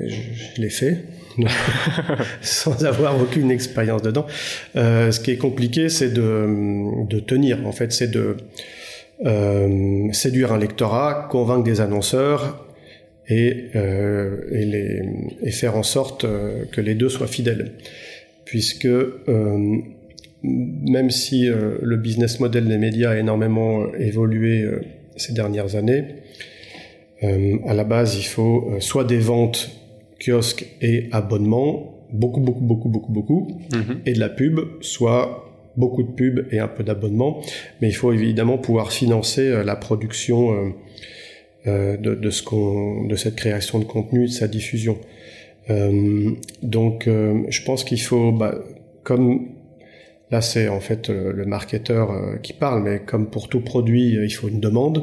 [0.00, 0.16] je,
[0.56, 1.04] je l'ai fait.
[2.40, 4.26] sans avoir aucune expérience dedans.
[4.76, 7.66] Euh, ce qui est compliqué, c'est de, tenir.
[7.66, 8.36] En fait, c'est de
[9.24, 12.66] euh, séduire un lectorat, convaincre des annonceurs
[13.28, 14.40] et, euh,
[15.50, 16.26] faire en sorte
[16.72, 17.72] que les deux soient fidèles.
[18.44, 18.88] Puisque
[20.42, 24.64] même si le business model des médias a énormément évolué
[25.16, 26.04] ces dernières années,
[27.22, 29.70] à la base, il faut soit des ventes
[30.18, 34.00] kiosque et abonnement, beaucoup, beaucoup, beaucoup, beaucoup, beaucoup, mhm.
[34.06, 37.42] et de la pub, soit beaucoup de pub et un peu d'abonnement,
[37.80, 40.70] mais il faut évidemment pouvoir financer euh, la production euh,
[41.66, 44.98] euh, de, de, ce qu'on, de cette création de contenu, de sa diffusion.
[46.62, 48.54] donc, je pense qu'il faut, bah,
[49.02, 49.48] comme
[50.30, 54.48] là c'est en fait le marketeur qui parle, mais comme pour tout produit, il faut
[54.48, 55.02] une demande.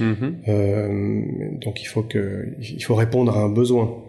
[0.00, 1.58] Mhm.
[1.60, 4.02] donc il faut que, il faut répondre à un besoin.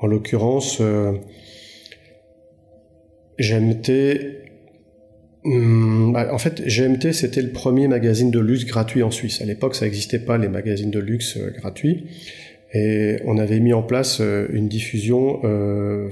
[0.00, 1.12] En l'occurrence, euh,
[3.38, 3.90] GMT.
[5.44, 9.40] Hmm, bah, en fait, GMT, c'était le premier magazine de luxe gratuit en Suisse.
[9.40, 12.06] À l'époque, ça n'existait pas, les magazines de luxe euh, gratuits.
[12.74, 15.40] Et on avait mis en place euh, une diffusion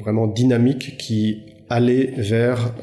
[0.00, 2.74] vraiment dynamique qui allait vers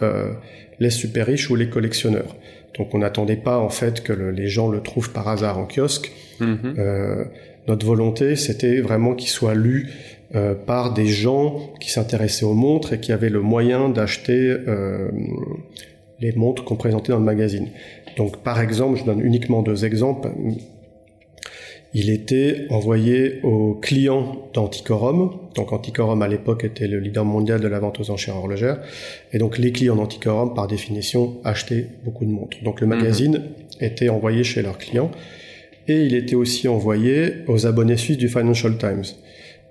[0.80, 2.36] les super riches ou les collectionneurs.
[2.78, 6.12] Donc on n'attendait pas en fait que les gens le trouvent par hasard en kiosque.
[6.42, 7.28] Mm-hmm.
[7.68, 9.90] notre volonté, c'était vraiment qu'il soit lu
[10.36, 15.12] euh, par des gens qui s'intéressaient aux montres et qui avaient le moyen d'acheter euh,
[16.20, 17.70] les montres qu'on présentait dans le magazine.
[18.18, 20.30] Donc par exemple, je donne uniquement deux exemples.
[21.94, 25.38] Il était envoyé aux clients d'Anticorum.
[25.54, 28.80] Donc Anticorum à l'époque était le leader mondial de la vente aux enchères horlogères.
[29.34, 32.58] Et donc les clients d'Anticorum, par définition, achetaient beaucoup de montres.
[32.64, 32.96] Donc le mhm.
[32.96, 33.42] magazine
[33.80, 35.12] était envoyé chez leurs clients.
[35.88, 39.04] Et il était aussi envoyé aux abonnés suisses du Financial Times.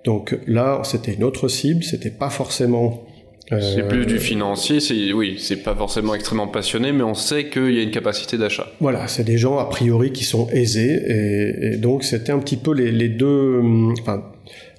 [0.04, 3.06] Donc là, c'était une autre cible, c'était pas forcément
[3.52, 7.48] euh, c'est plus du financier, c'est oui, c'est pas forcément extrêmement passionné, mais on sait
[7.48, 8.68] qu'il y a une capacité d'achat.
[8.80, 12.56] Voilà, c'est des gens a priori qui sont aisés, et, et donc c'était un petit
[12.56, 13.60] peu les, les, deux,
[14.00, 14.24] enfin,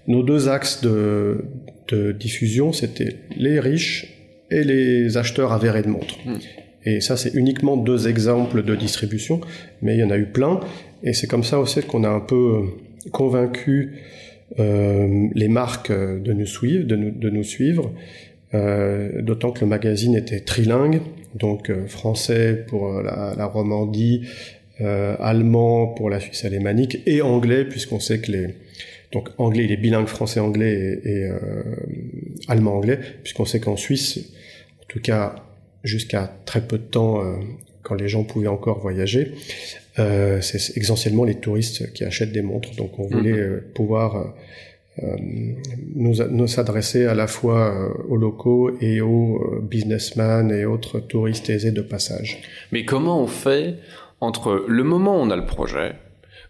[0.07, 1.45] nos deux axes de,
[1.89, 4.07] de diffusion, c'était les riches
[4.49, 6.17] et les acheteurs avérés de montres.
[6.25, 6.37] Hmm.
[6.85, 9.39] Et ça, c'est uniquement deux exemples de distribution,
[9.81, 10.61] mais il y en a eu plein,
[11.03, 12.61] et c'est comme ça aussi qu'on a un peu
[13.11, 13.97] convaincu euh,
[14.57, 17.91] les marques de nous suivre, de nous, suivre
[18.53, 21.01] euh, d'autant que le magazine était trilingue,
[21.33, 24.27] donc euh, français pour la, Romandie,
[24.79, 28.47] allemand pour la Suisse alémanique et anglais puisqu'on sait que les
[29.11, 31.29] donc anglais il est bilingue français anglais et, et
[32.47, 34.33] allemand anglais puisqu'on sait qu'en Suisse
[34.81, 35.35] en tout cas
[35.83, 37.21] jusqu'à très peu de temps
[37.83, 39.33] quand les gens pouvaient encore voyager,
[39.99, 42.75] euh, c'est essentiellement les touristes qui achètent des montres.
[42.75, 43.39] Donc on voulait mhm.
[43.39, 44.33] euh, pouvoir
[45.01, 45.15] euh,
[45.95, 51.71] nous, nous s'adresser à la fois aux locaux et aux businessmen et autres touristes aisés
[51.71, 52.41] de passage.
[52.71, 53.75] Mais comment on fait
[54.21, 55.95] entre le moment où on a le projet,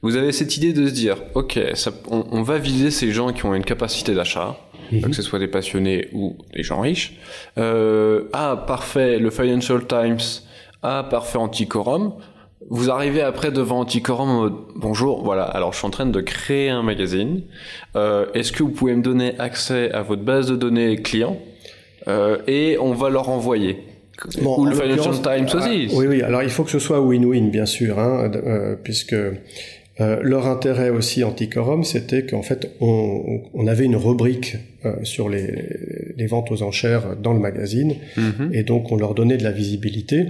[0.02, 3.32] vous avez cette idée de se dire, ok, ça, on, on, va viser ces gens
[3.32, 4.58] qui ont une capacité d'achat,
[4.92, 5.10] -hmm.
[5.10, 7.18] que ce soit des passionnés ou des gens riches.
[7.58, 10.42] Euh, ah, parfait, le Financial Times.
[10.82, 12.14] Ah, parfait, Anticorum.
[12.70, 15.44] Vous arrivez après devant Anticorum en mode bonjour, voilà.
[15.44, 17.42] Alors je suis en train de créer un magazine.
[17.96, 21.38] Euh, Est-ce que vous pouvez me donner accès à votre base de données clients
[22.08, 23.80] euh, et on va leur envoyer?
[24.42, 25.88] Bon, Ou le Financial Times ah, aussi.
[25.96, 26.22] Oui, oui.
[26.22, 30.90] Alors il faut que ce soit win-win, bien sûr, hein, euh, puisque euh, leur intérêt
[30.90, 35.54] aussi anticorum, c'était qu'en fait, on, on, avait une rubrique euh, sur les,
[36.18, 38.54] les, ventes aux enchères dans le magazine, mm -hmm.
[38.54, 40.26] et donc on leur donnait de la visibilité.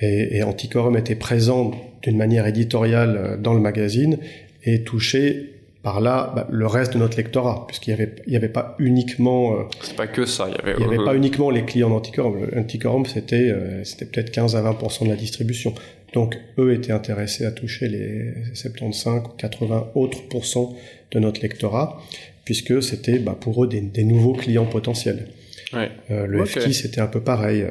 [0.00, 4.18] Et, et Anticorum était présent d'une manière éditoriale dans le magazine
[4.64, 5.54] et touchait
[5.84, 8.74] par là bah, le reste de notre lectorat, puisqu'il n'y avait, il y avait pas
[8.78, 9.52] uniquement...
[9.52, 10.74] Euh, c'est pas que ça, il y avait...
[10.78, 12.48] Il y avait euh, pas uniquement les clients d'Anticorum.
[12.56, 15.74] Anticorum, c'était euh, c'était peut-être 15 à 20% de la distribution.
[16.14, 20.74] Donc, eux étaient intéressés à toucher les 75 ou 80 autres pourcents
[21.10, 22.00] de notre lectorat,
[22.46, 25.28] puisque c'était bah, pour eux des, des, nouveaux clients potentiels.
[25.74, 25.90] Ouais.
[26.10, 26.60] Euh, le okay.
[26.60, 27.66] FT, c'était un peu pareil.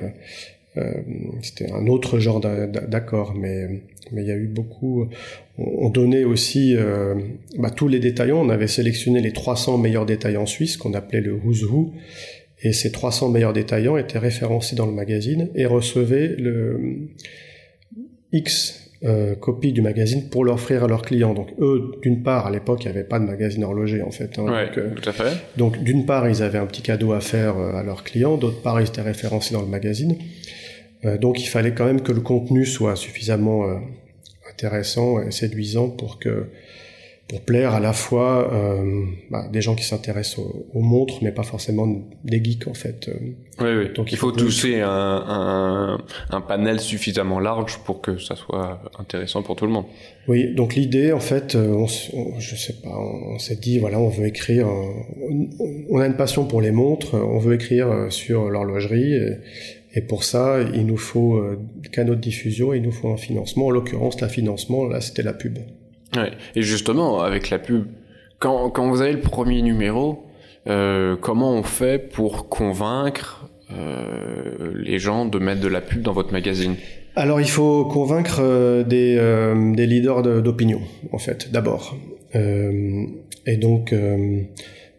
[0.78, 0.92] Euh,
[1.42, 3.68] c'était un autre genre d'accord, mais
[4.12, 5.08] mais il y a eu beaucoup.
[5.58, 7.16] On donnait aussi euh,
[7.58, 8.40] bah, tous les détaillants.
[8.40, 11.94] On avait sélectionné les 300 meilleurs détaillants suisses qu'on appelait le Who's Who,
[12.62, 17.10] et ces 300 meilleurs détaillants étaient référencés dans le magazine et recevaient le
[18.32, 21.34] X euh, copies du magazine pour l'offrir à leurs clients.
[21.34, 24.40] Donc eux, d'une part, à l'époque, il n'y avait pas de magazine horloger en fait.
[24.40, 25.34] Hein, ouais, donc, euh, tout à fait.
[25.58, 28.38] Donc d'une part, ils avaient un petit cadeau à faire euh, à leurs clients.
[28.38, 30.16] D'autre part, ils étaient référencés dans le magazine.
[31.06, 33.76] Euh, donc il fallait quand même que le contenu soit suffisamment euh,
[34.50, 36.48] intéressant et séduisant pour que
[37.30, 41.32] pour plaire à la fois euh, bah, des gens qui s'intéressent aux, aux, montres, mais
[41.32, 41.88] pas forcément
[42.26, 43.10] des geeks en fait.
[43.60, 43.94] Oui, oui.
[43.96, 45.98] Donc il, il faut, faut toucher un, un,
[46.30, 49.86] un, panel suffisamment large pour que ça soit intéressant pour tout le monde.
[50.28, 54.00] Oui, donc l'idée en fait, on, on, je sais pas, on, on s'est dit voilà,
[54.00, 55.50] on veut écrire, on,
[55.90, 59.18] on, a une passion pour les montres, on veut écrire sur l'horlogerie.
[59.94, 61.60] Et, pour ça, il nous faut euh,
[61.92, 63.68] canaux de diffusion, il nous faut un financement.
[63.68, 65.60] En l'occurrence, le financement, là, c'était la pub.
[66.16, 66.32] Ouais.
[66.56, 67.86] Et justement, avec la pub,
[68.40, 70.26] quand, quand vous avez le premier numéro,
[70.68, 76.14] euh, comment on fait pour convaincre euh, les gens de mettre de la pub dans
[76.14, 76.76] votre magazine?
[77.16, 79.16] Alors, il faut convaincre euh, des,
[79.76, 81.96] des leaders d'opinion, en fait, d'abord.
[83.46, 83.94] Et donc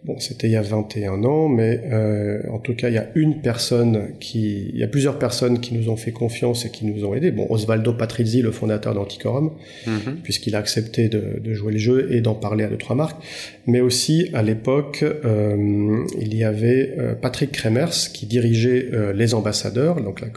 [0.04, 3.08] Bon, c'était il y a 21 ans, mais euh, en tout cas, il y a
[3.14, 6.84] une personne qui, il y a plusieurs personnes qui nous ont fait confiance et qui
[6.84, 7.30] nous ont aidés.
[7.30, 9.52] Bon, Osvaldo Patrizzi, le fondateur d'Anticorum,
[9.86, 10.14] mm -hmm.
[10.22, 13.20] puisqu'il a accepté de, de, jouer le jeu et d'en parler à deux trois marques,
[13.66, 19.32] mais aussi à l'époque, euh, il y avait euh, Patrick Kremers qui dirigeait euh, les
[19.32, 20.28] ambassadeurs, donc la,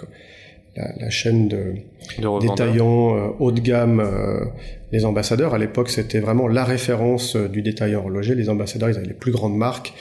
[0.77, 1.73] la, la chaîne de,
[2.19, 4.45] de détaillants euh, haut de gamme euh,
[4.91, 5.53] les ambassadeurs.
[5.53, 8.35] À l'époque, c'était vraiment la référence euh, du détaillant horloger.
[8.35, 9.93] Les ambassadeurs, ils avaient les plus grandes marques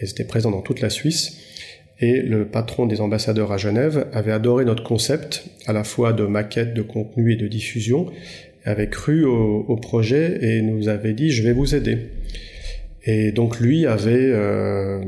[0.00, 1.38] et étaient présents dans toute la Suisse.
[2.00, 6.24] Et le patron des ambassadeurs à Genève avait adoré notre concept, à la fois de
[6.24, 8.06] maquette, de contenu et de diffusion,
[8.64, 11.98] avait cru au, au projet et nous avait dit je vais vous aider.
[13.04, 15.00] Et donc lui avait euh,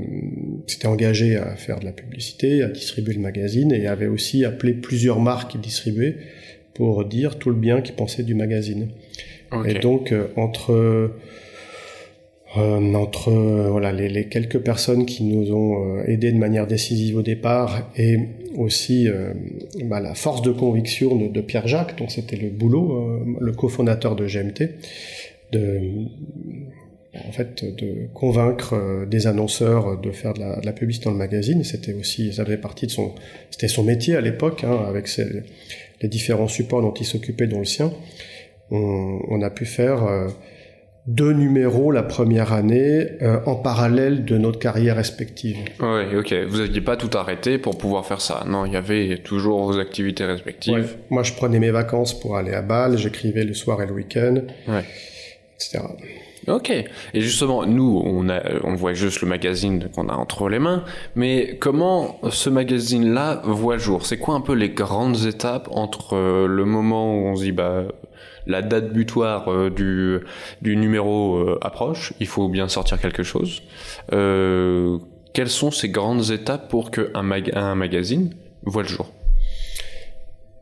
[0.66, 4.72] s'était engagé à faire de la publicité, à distribuer le magazine et avait aussi appelé
[4.72, 6.16] plusieurs marques qu'il distribuait
[6.74, 8.88] pour dire tout le bien qu'il pensait du magazine.
[9.50, 9.72] Okay.
[9.72, 11.12] Et donc euh, entre
[12.58, 13.30] euh, entre
[13.70, 17.90] voilà les, les, quelques personnes qui nous ont euh, aidés de manière décisive au départ
[17.96, 18.18] et
[18.58, 19.32] aussi euh,
[19.84, 24.16] bah, la force de conviction de, de Pierre Jacques, dont c'était le boulot, le cofondateur
[24.16, 24.68] de GMT,
[25.52, 25.80] de
[27.14, 31.18] en fait de convaincre des annonceurs de faire de la, de la publicité dans le
[31.18, 31.62] magazine.
[31.62, 33.14] C'était aussi, ça faisait partie de son,
[33.50, 35.44] c'était son métier à l'époque, hein, avec ses,
[36.02, 37.92] les différents supports dont il s'occupait, dont le sien.
[38.70, 40.28] On, on, a pu faire euh,
[41.06, 45.58] deux numéros la première année euh, en parallèle de notre carrière respective.
[45.80, 46.32] Oui, ok.
[46.48, 48.44] Vous n'aviez pas tout arrêté pour pouvoir faire ça.
[48.46, 50.74] Non, il y avait toujours vos activités respectives.
[50.74, 50.84] Ouais.
[51.10, 54.36] Moi, je prenais mes vacances pour aller à Bâle, j'écrivais le soir et le week-end,
[54.68, 54.84] ouais.
[55.56, 55.80] etc.
[56.48, 56.70] Ok.
[56.70, 62.18] Et justement, nous, on, voit juste le magazine qu'on a entre les mains, mais comment
[62.30, 64.04] ce magazine-là voit le jour?
[64.04, 67.52] C'est quoi un peu les grandes étapes entre euh, le moment où on se dit,
[67.52, 67.84] bah,
[68.46, 73.62] la date butoir euh, du, numéro euh, approche, il faut bien sortir quelque chose.
[74.10, 79.08] Quelles sont ces grandes étapes pour qu'un un magazine voit le jour?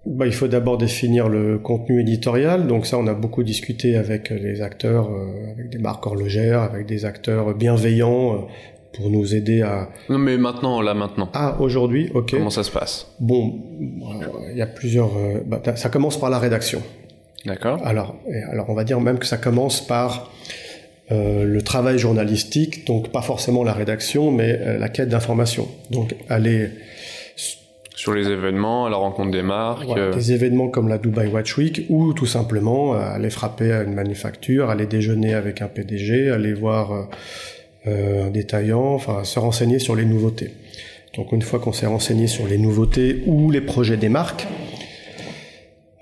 [0.06, 2.66] Bah, il faut d'abord définir le contenu éditorial.
[2.66, 6.86] Donc ça, on a beaucoup discuté avec les acteurs, euh, avec des marques horlogères, avec
[6.86, 8.38] des acteurs bienveillants euh,
[8.92, 9.88] pour nous aider à...
[10.08, 11.28] Non mais maintenant, là maintenant.
[11.32, 12.32] Ah, aujourd'hui, ok.
[12.32, 13.06] Comment ça se passe?
[13.20, 13.60] Bon,
[14.50, 15.16] il y a plusieurs...
[15.16, 16.82] Euh, bah, ça commence par la rédaction.
[17.46, 17.80] D'accord.
[17.84, 18.16] Alors,
[18.50, 20.30] alors on va dire même que ça commence par
[21.12, 25.66] euh, le travail journalistique, donc pas forcément la rédaction, mais euh, la quête d'information.
[25.90, 26.68] Donc aller
[28.00, 29.88] sur les événements, à la rencontre des marques.
[29.96, 30.12] Euh.
[30.12, 34.70] Des événements comme la Dubai Watch Week, ou tout simplement aller frapper à une manufacture,
[34.70, 37.08] aller déjeuner avec un PDG, aller voir
[37.86, 40.50] un détaillant, enfin se renseigner sur les nouveautés.
[41.16, 44.46] Donc une fois qu'on s'est renseigné sur les nouveautés ou les projets des marques,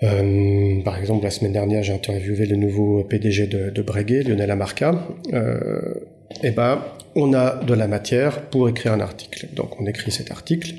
[0.02, 4.50] euh, par exemple, la semaine dernière, j'ai interviewé le nouveau PDG de, de Breguet, Lionel
[4.50, 5.06] Amarca.
[5.32, 5.94] Euh,
[6.42, 6.84] et eh ben,
[7.16, 9.48] on a de la matière pour écrire un article.
[9.54, 10.74] Donc, on écrit cet article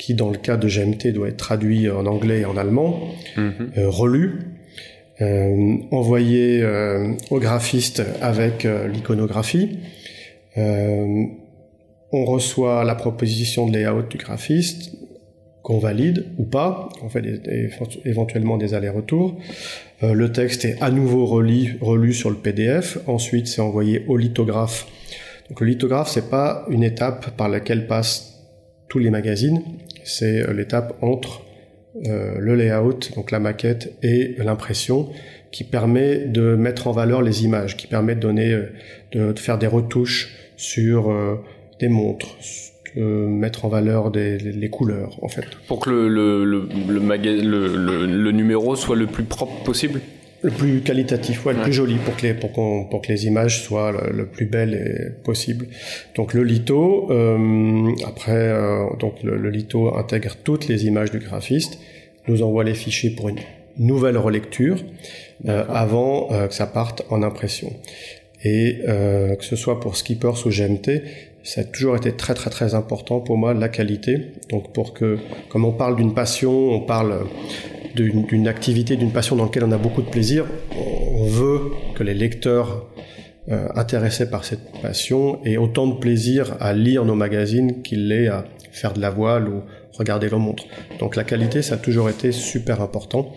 [0.00, 3.00] qui, dans le cas de GMT, doit être traduit en anglais et en allemand,
[3.36, 3.72] mhm.
[3.76, 4.40] euh, relu,
[5.20, 9.78] euh, envoyé euh, au graphiste avec l'iconographie.
[10.56, 14.92] on reçoit la proposition de layout du graphiste,
[15.62, 17.22] qu'on valide ou pas, on fait
[18.04, 19.38] éventuellement des allers-retours.
[20.02, 24.16] Euh, le texte est à nouveau relu, relu sur le PDF, ensuite c'est envoyé au
[24.16, 24.86] lithographe.
[25.48, 28.38] Donc le lithographe, c'est pas une étape par laquelle passent
[28.88, 29.62] tous les magazines,
[30.04, 31.42] c'est euh, l'étape entre
[32.06, 35.08] euh, le layout, donc la maquette, et l'impression,
[35.50, 38.56] qui permet de mettre en valeur les images, qui permet de donner,
[39.12, 41.12] de, faire des retouches sur
[41.80, 42.36] des montres,
[42.96, 45.46] euh, mettre en valeur les, couleurs, en fait.
[45.66, 46.60] Pour que le
[48.30, 50.00] numéro soit le plus propre possible?
[50.42, 53.26] Le plus qualitatif, ouais, le plus joli pour que les pour, qu'on, pour que les
[53.26, 55.66] images soient le, plus belles possible.
[56.14, 61.18] Donc le litho, euh, après euh, donc le, le, litho intègre toutes les images du
[61.18, 61.78] graphiste,
[62.28, 63.40] nous envoie les fichiers pour une
[63.78, 64.78] nouvelle relecture
[65.48, 67.72] euh, avant euh, que ça parte en impression.
[68.44, 71.02] Et euh, que ce soit pour Skippers ou GMT,
[71.42, 74.32] ça a toujours été très très très important pour moi la qualité.
[74.50, 77.26] Donc pour que, comme on parle d'une passion, on parle
[77.94, 81.60] d'une activité, d'une passion dans laquelle on a beaucoup de plaisir, on veut
[81.94, 82.86] que les lecteurs
[83.50, 88.28] euh, intéressés par cette passion aient autant de plaisir à lire nos magazines qu'il l'est
[88.28, 90.64] à faire de la voile ou regarder leur montre.
[91.00, 93.32] Donc la qualité, ça a toujours été super important.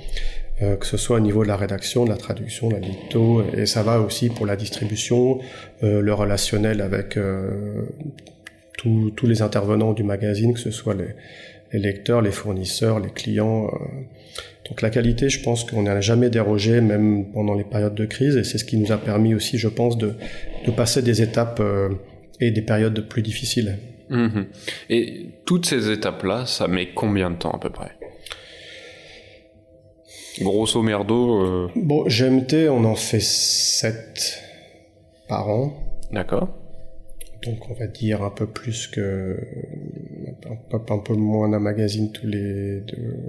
[0.62, 3.44] Euh, que ce soit au niveau de la rédaction, de la traduction, de la litho,
[3.58, 5.40] et ça va aussi pour la distribution,
[5.82, 7.18] euh, le relationnel avec
[8.78, 11.16] tous les intervenants du magazine, que ce soit les,
[11.74, 13.70] les lecteurs, les fournisseurs, les clients.
[14.70, 18.38] Donc la qualité, je pense qu'on n'a jamais dérogé, même pendant les périodes de crise,
[18.38, 20.14] et c'est ce qui nous a permis aussi, je pense, de,
[20.66, 21.62] de passer des étapes
[22.40, 23.78] et des périodes plus difficiles.
[24.10, 24.44] Mmh
[24.90, 27.92] et toutes ces étapes-là, ça met combien de temps à peu près?
[30.40, 31.42] Grosso merdo.
[31.42, 31.68] Euh...
[31.76, 34.42] Bon, GMT, on en fait 7
[35.28, 35.74] par an.
[36.12, 36.50] D'accord.
[37.46, 39.38] Donc on va dire un peu plus que.
[40.50, 43.20] Un peu, un peu moins d'un magazine tous les deux.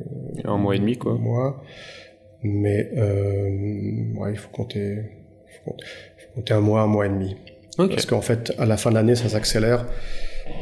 [0.44, 1.14] Un mois et demi, quoi.
[1.14, 1.62] Mois.
[2.42, 4.98] Mais euh, ouais, il faut compter,
[5.64, 5.74] faut
[6.34, 7.36] compter, un mois, un mois et demi.
[7.76, 9.86] Parce qu'en fait, à la fin de l'année, ça s'accélère.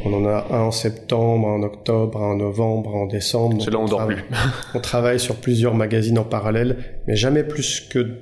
[0.05, 3.61] On en a un en septembre, un en octobre, un en novembre, un en décembre.
[3.63, 4.25] C'est là on, on dort plus.
[4.75, 8.19] on travaille sur plusieurs magazines en parallèle, mais jamais plus que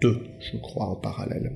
[0.00, 1.52] deux, je crois, en parallèle.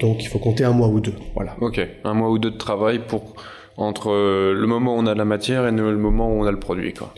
[0.00, 1.56] Donc il faut compter un mois ou deux, voilà.
[1.60, 3.34] Ok, un mois ou deux de travail pour
[3.76, 6.50] entre euh, le moment où on a la matière et le moment où on a
[6.52, 7.12] le produit, quoi.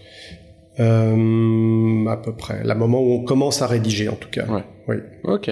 [0.78, 2.62] Euh, à peu près.
[2.64, 4.44] Le moment où on commence à rédiger, en tout cas.
[4.46, 4.64] Ouais.
[4.88, 4.96] Oui.
[5.24, 5.50] Ok.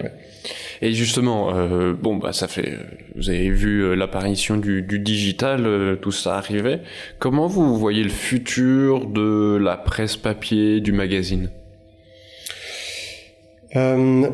[0.82, 2.78] Et justement, euh, bon, bah, ça fait,
[3.16, 6.82] vous avez vu euh, l'apparition du, du, digital, euh, tout ça arrivait.
[7.18, 11.50] Comment vous voyez le futur de la presse papier, du magazine?
[13.76, 14.28] Euh,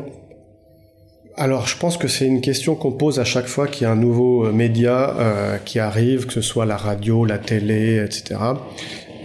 [1.37, 3.91] alors, je pense que c'est une question qu'on pose à chaque fois qu'il y a
[3.91, 8.39] un nouveau média euh, qui arrive, que ce soit la radio, la télé, etc.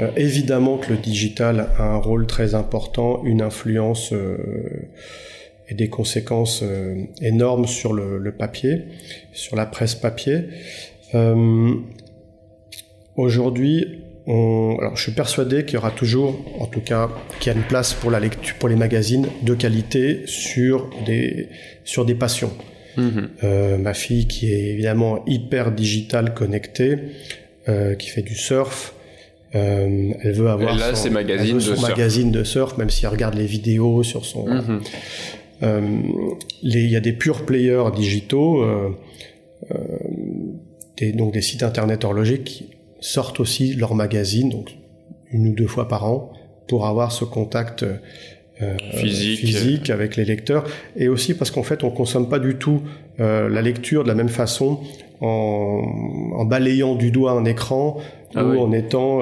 [0.00, 4.12] Euh, évidemment que le digital a un rôle très important, une influence
[5.68, 8.84] et des conséquences euh, énormes sur le, papier,
[9.32, 10.44] sur la presse papier.
[11.14, 11.74] Euh,
[13.16, 17.08] Aujourd'hui, on, alors je suis persuadé qu'il y aura toujours, en tout cas,
[17.38, 21.48] qu'il y a une place pour la lecture, pour les magazines de qualité sur des
[21.84, 22.52] sur des passions.
[22.96, 23.20] Mmh.
[23.44, 26.98] Euh, ma fille, qui est évidemment hyper digitale, connectée,
[27.68, 28.94] euh, qui fait du surf,
[29.54, 33.12] euh, elle veut avoir là, son, magazine, son de magazine de surf, même si elle
[33.12, 34.48] regarde les vidéos sur son.
[34.48, 34.80] Mmh.
[35.62, 35.80] Euh,
[36.62, 38.64] il y a des pure players digitaux,
[40.96, 42.75] des, donc des sites internet horlogers qui
[43.06, 44.76] sortent aussi leur magazine, donc
[45.30, 46.32] une ou deux fois par an,
[46.66, 47.84] pour avoir ce contact
[48.62, 49.40] euh, physique.
[49.40, 49.90] physique.
[49.90, 50.64] avec les lecteurs,
[50.96, 52.82] et aussi parce qu'en fait on consomme pas du tout
[53.20, 54.80] euh, la lecture de la même façon
[55.20, 55.82] en,
[56.34, 57.98] en, balayant du doigt un écran
[58.34, 59.20] ah ou en étant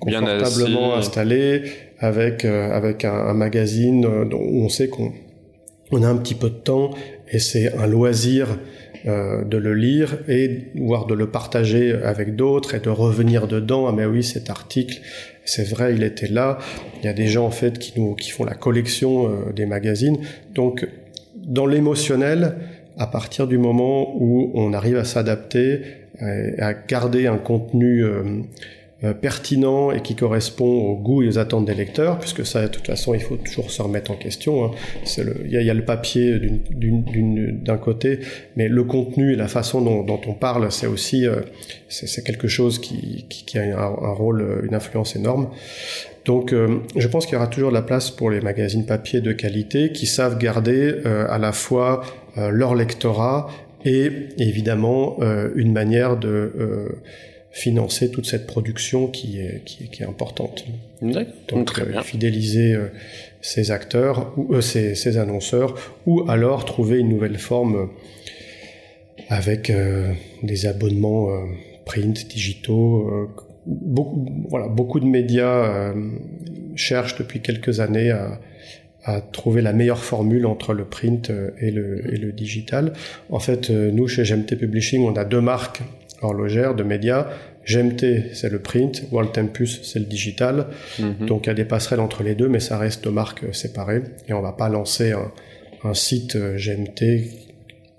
[0.00, 1.62] confortablement installé
[1.98, 5.12] avec avec un, magazine où on sait qu'on
[5.92, 6.90] on a un petit peu de temps
[7.30, 8.58] et c'est un loisir
[9.06, 13.86] euh, de le lire et voire de le partager avec d'autres et de revenir dedans.
[13.88, 15.00] Ah mais oui, cet article,
[15.44, 16.58] c'est vrai, il était là.
[17.00, 19.66] Il y a des gens en fait qui nous qui font la collection euh, des
[19.66, 20.18] magazines.
[20.54, 20.86] Donc
[21.36, 22.56] dans l'émotionnel,
[22.98, 25.82] à partir du moment où on arrive à s'adapter,
[26.58, 28.42] à garder un contenu euh, euh,
[29.20, 32.86] pertinent et qui correspond au goût et aux attentes des lecteurs, puisque ça, de toute
[32.86, 34.64] façon, il faut toujours se remettre en question.
[34.64, 34.70] Hein.
[35.44, 36.40] Il y, a, le papier
[36.70, 38.18] d'un côté,
[38.56, 41.42] mais le contenu et la façon dont, dont on parle, c'est aussi euh,
[41.88, 45.50] c'est quelque chose qui, qui, qui a un, rôle, une influence énorme.
[46.24, 49.20] Donc, euh, je pense qu'il y aura toujours de la place pour les magazines papier
[49.20, 52.02] de qualité qui savent garder à la fois
[52.36, 53.48] leur lectorat
[53.84, 55.18] et évidemment
[55.54, 57.00] une manière de
[57.58, 60.64] financer toute cette production qui est, qui est, qui est importante.
[61.02, 62.02] Donc, très euh, bien.
[62.02, 62.86] fidéliser euh,
[63.40, 65.74] ces acteurs, ou euh, ces, ces, annonceurs,
[66.06, 67.90] ou alors trouver une nouvelle forme
[69.28, 69.70] avec
[70.42, 71.28] des abonnements
[71.84, 73.28] print, digitaux.
[73.66, 75.92] beaucoup, voilà, beaucoup de médias
[76.76, 78.40] cherchent depuis quelques années à,
[79.04, 81.30] à trouver la meilleure formule entre le print
[81.60, 82.94] et le, et le digital.
[83.28, 85.82] En fait, nous, chez GMT Publishing, on a deux marques
[86.22, 87.28] horlogère de médias.
[87.68, 90.68] GMT, c'est le print, World Tempus, c'est le digital.
[90.98, 91.26] Mhm.
[91.26, 94.02] Donc il y a des passerelles entre les deux, mais ça reste deux marques séparées.
[94.26, 97.30] Et on va pas lancer un, site euh, GMT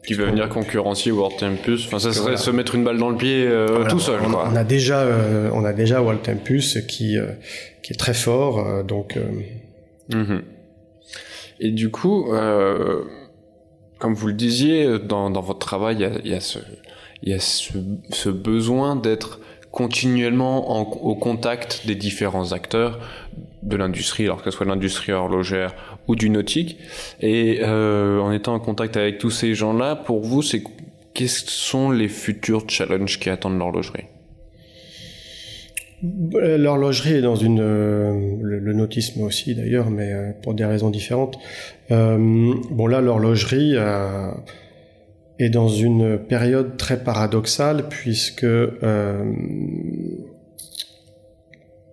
[0.06, 1.86] qui veut venir concurrencier World Tempus.
[1.86, 4.20] Enfin, ça serait se mettre une balle dans le pied euh, tout seul.
[4.26, 7.18] On, on, a déjà, euh, on a déjà World Tempus qui
[7.84, 8.84] qui est très fort.
[8.84, 9.18] donc.
[10.10, 10.42] Mhm.
[11.60, 12.32] Et du coup,
[14.00, 16.60] comme vous le disiez, dans, dans votre travail, il y a, il y a ce
[17.24, 17.74] il y a ce,
[18.12, 19.40] ce besoin d'être
[19.80, 23.00] continuellement en, au contact des différents acteurs
[23.64, 25.74] de l'industrie, alors que ce soit l'industrie horlogère
[26.10, 26.78] ou du nautique.
[27.22, 30.44] Et euh, en étant en contact avec tous ces gens-là, pour vous,
[31.14, 34.08] quels sont les futurs challenges qui attendent l'horlogerie?
[36.04, 41.40] L'horlogerie est dans une, euh, le, nautisme aussi d'ailleurs, mais euh, pour des raisons différentes.
[41.92, 42.18] Euh,
[42.70, 43.76] bon là, l'horlogerie
[45.40, 49.24] est dans une période très paradoxale puisque euh,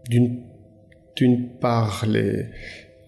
[0.09, 2.47] d'une part les,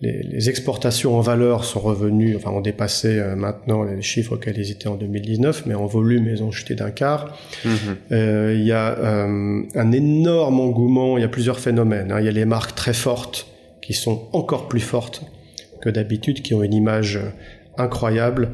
[0.01, 4.57] les, les, exportations en valeur sont revenues, enfin ont dépassé euh, maintenant les chiffres auxquels
[4.59, 7.37] ils étaient en 2019, mais en volume ils ont chuté d'un quart.
[7.65, 7.69] Mm-hmm.
[8.13, 12.13] Euh, il y a un énorme engouement, il y a plusieurs phénomènes.
[12.13, 12.21] Hein.
[12.21, 13.49] Il y a les marques très fortes
[13.83, 15.23] qui sont encore plus fortes
[15.83, 17.19] que d'habitude, qui ont une image
[17.77, 18.51] incroyable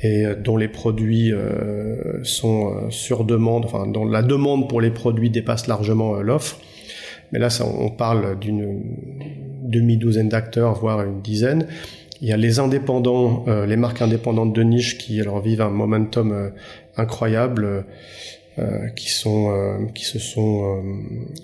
[0.00, 4.80] et euh, dont les produits euh, sont euh, sur demande, enfin dont la demande pour
[4.80, 6.58] les produits dépasse largement l'offre.
[7.32, 8.80] Mais là, ça, on parle d'une
[9.62, 11.66] demi-douzaine d'acteurs, voire une dizaine.
[12.22, 16.50] Il y a les indépendants, les marques indépendantes de niche qui alors vivent un momentum
[16.96, 17.84] incroyable,
[18.96, 20.82] qui sont qui se sont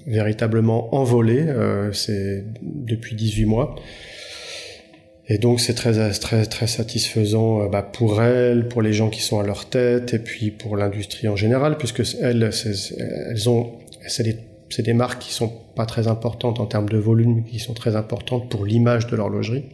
[0.07, 1.47] véritablement envolés.
[1.93, 3.77] c'est depuis 18 mois.
[5.29, 9.22] Et donc c'est très très très satisfaisant euh, bah, pour elles, pour les gens qui
[9.22, 12.51] sont à leur tête, et puis pour l'industrie en général, puisque elles,
[13.31, 13.72] elles ont,
[14.07, 17.75] c'est des, des, marques qui sont pas très importantes en termes de volume, qui sont
[17.75, 19.64] très importantes pour l'image de l'horlogerie.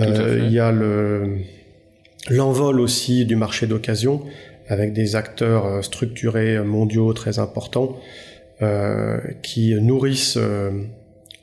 [0.00, 1.38] Euh, il y a le
[2.28, 4.22] l'envol aussi du marché d'occasion,
[4.68, 7.96] avec des acteurs euh, structurés mondiaux très importants
[8.62, 10.38] euh, qui nourrissent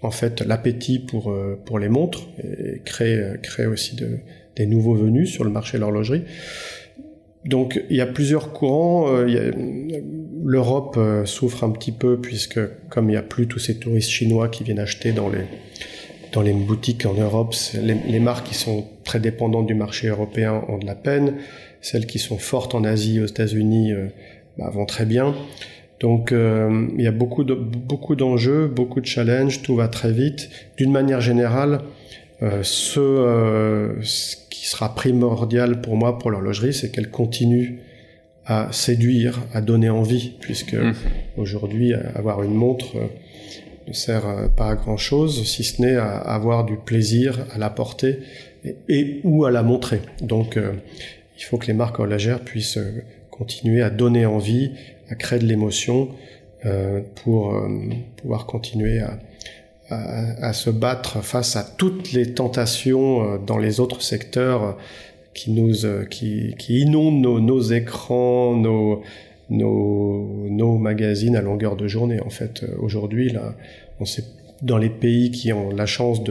[0.03, 4.19] en fait l'appétit pour euh, pour les montres et crée crée aussi de,
[4.55, 6.23] des nouveaux venus sur le marché de l'horlogerie.
[7.45, 9.07] Donc il y a plusieurs courants.
[9.09, 9.51] Euh,
[10.45, 14.09] L'Europe euh, souffre un petit peu puisque comme il n'y a plus tous ces touristes
[14.09, 15.45] chinois qui viennent acheter dans les
[16.33, 20.63] dans les boutiques en Europe, les, les, marques qui sont très dépendantes du marché européen
[20.67, 21.35] ont de la peine.
[21.79, 23.93] Celles qui sont fortes en Asie, aux États-Unis,
[24.57, 25.35] bah, vont très bien.
[26.03, 30.11] Donc euh, il y a beaucoup de beaucoup d'enjeux, beaucoup de challenges, tout va très
[30.11, 30.49] vite.
[30.75, 31.79] D'une manière générale,
[32.41, 37.79] euh, ce, euh, ce, qui sera primordial pour moi pour l'horlogerie, c'est qu'elle continue
[38.45, 40.93] à séduire, à donner envie, puisque mmh.
[41.37, 42.97] aujourd'hui avoir une montre
[43.87, 47.69] ne sert pas à grand chose, si ce n'est à avoir du plaisir à la
[47.69, 48.19] porter
[48.65, 50.01] et, et ou à la montrer.
[50.21, 50.59] Donc
[51.37, 52.79] il faut que les marques horlogères puissent
[53.31, 54.71] continuer à donner envie
[55.13, 56.09] à créer de l'émotion
[56.65, 57.67] euh, pour euh,
[58.17, 64.75] pouvoir continuer à, se battre face à toutes les tentations euh, dans les autres secteurs
[65.35, 65.51] qui
[66.69, 68.55] inondent nos, écrans,
[69.49, 72.19] nos magazines à longueur de journée.
[72.21, 73.35] En fait, aujourd'hui,
[74.61, 76.21] dans les pays qui ont la chance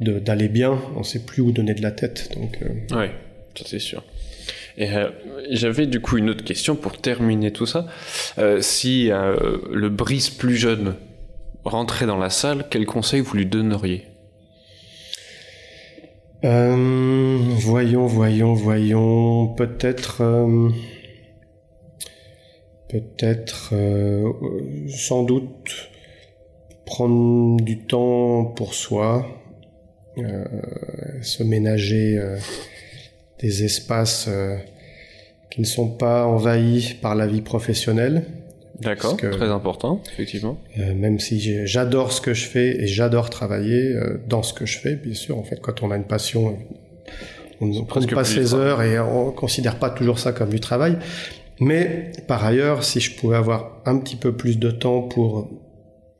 [0.00, 2.30] d'aller bien, on sait plus où donner de la tête.
[2.36, 2.58] Donc,
[3.64, 4.04] c'est sûr.
[4.76, 5.10] Et euh,
[5.50, 7.86] j'avais du coup une autre question pour terminer tout ça.
[8.38, 10.94] Euh, si euh, le Brice plus jeune
[11.64, 14.06] rentrait dans la salle, quel conseil vous lui donneriez?
[16.42, 19.48] Voyons, voyons, voyons.
[19.48, 20.22] Peut-être,
[22.88, 23.74] peut-être,
[24.88, 25.90] sans doute
[26.86, 29.26] prendre du temps pour soi,
[30.16, 32.18] se ménager
[33.40, 34.56] des espaces euh,
[35.50, 38.24] qui ne sont pas envahis par la vie professionnelle.
[38.80, 40.58] D'accord, très important, effectivement.
[40.78, 44.64] Euh, même si j'adore ce que je fais et j'adore travailler euh, dans ce que
[44.64, 45.36] je fais, bien sûr.
[45.38, 46.56] En fait, quand on a une passion,
[47.60, 50.96] on ne prend pas ses heures et on considère pas toujours ça comme du travail.
[51.58, 55.50] Mais par ailleurs, si je pouvais avoir un petit peu plus de temps pour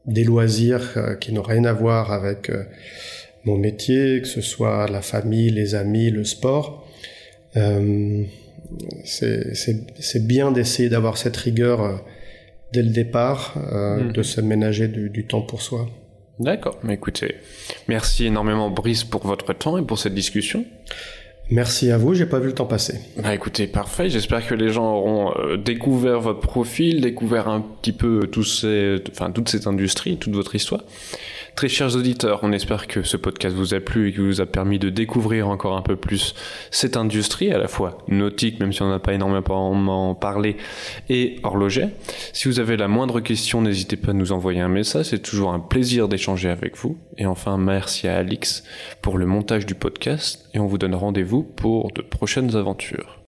[0.04, 2.50] des loisirs euh, qui n'ont rien à voir avec
[3.44, 6.86] mon métier, que ce soit la famille, les amis, le sport.
[7.56, 8.24] Euh,
[9.04, 11.96] c'est bien d'essayer d'avoir cette rigueur euh,
[12.72, 14.12] dès le départ, euh, mmh.
[14.12, 15.88] de se ménager du, du, temps pour soi.
[16.38, 17.34] D'accord, mais écoutez,
[17.88, 20.64] merci énormément Brice pour votre temps et pour cette discussion.
[21.50, 23.00] Merci à vous, j'ai pas vu le temps passer.
[23.16, 24.08] Bah écoutez, parfait.
[24.08, 28.98] J'espère que les gens auront euh, découvert votre profil, découvert un petit peu tous ces,
[29.10, 30.84] enfin toute cette industrie, toute votre histoire.
[31.56, 34.46] Très chers auditeurs, on espère que ce podcast vous a plu et qu'il vous a
[34.46, 36.34] permis de découvrir encore un peu plus
[36.70, 40.56] cette industrie, à la fois nautique, même si on n'a pas énormément parlé,
[41.08, 41.88] et horloger.
[42.32, 45.52] Si vous avez la moindre question, n'hésitez pas à nous envoyer un message, c'est toujours
[45.52, 46.98] un plaisir d'échanger avec vous.
[47.18, 48.64] Et enfin, merci à Alix
[49.02, 53.18] pour le montage du podcast, et on vous donne rendez-vous pour de prochaines aventures.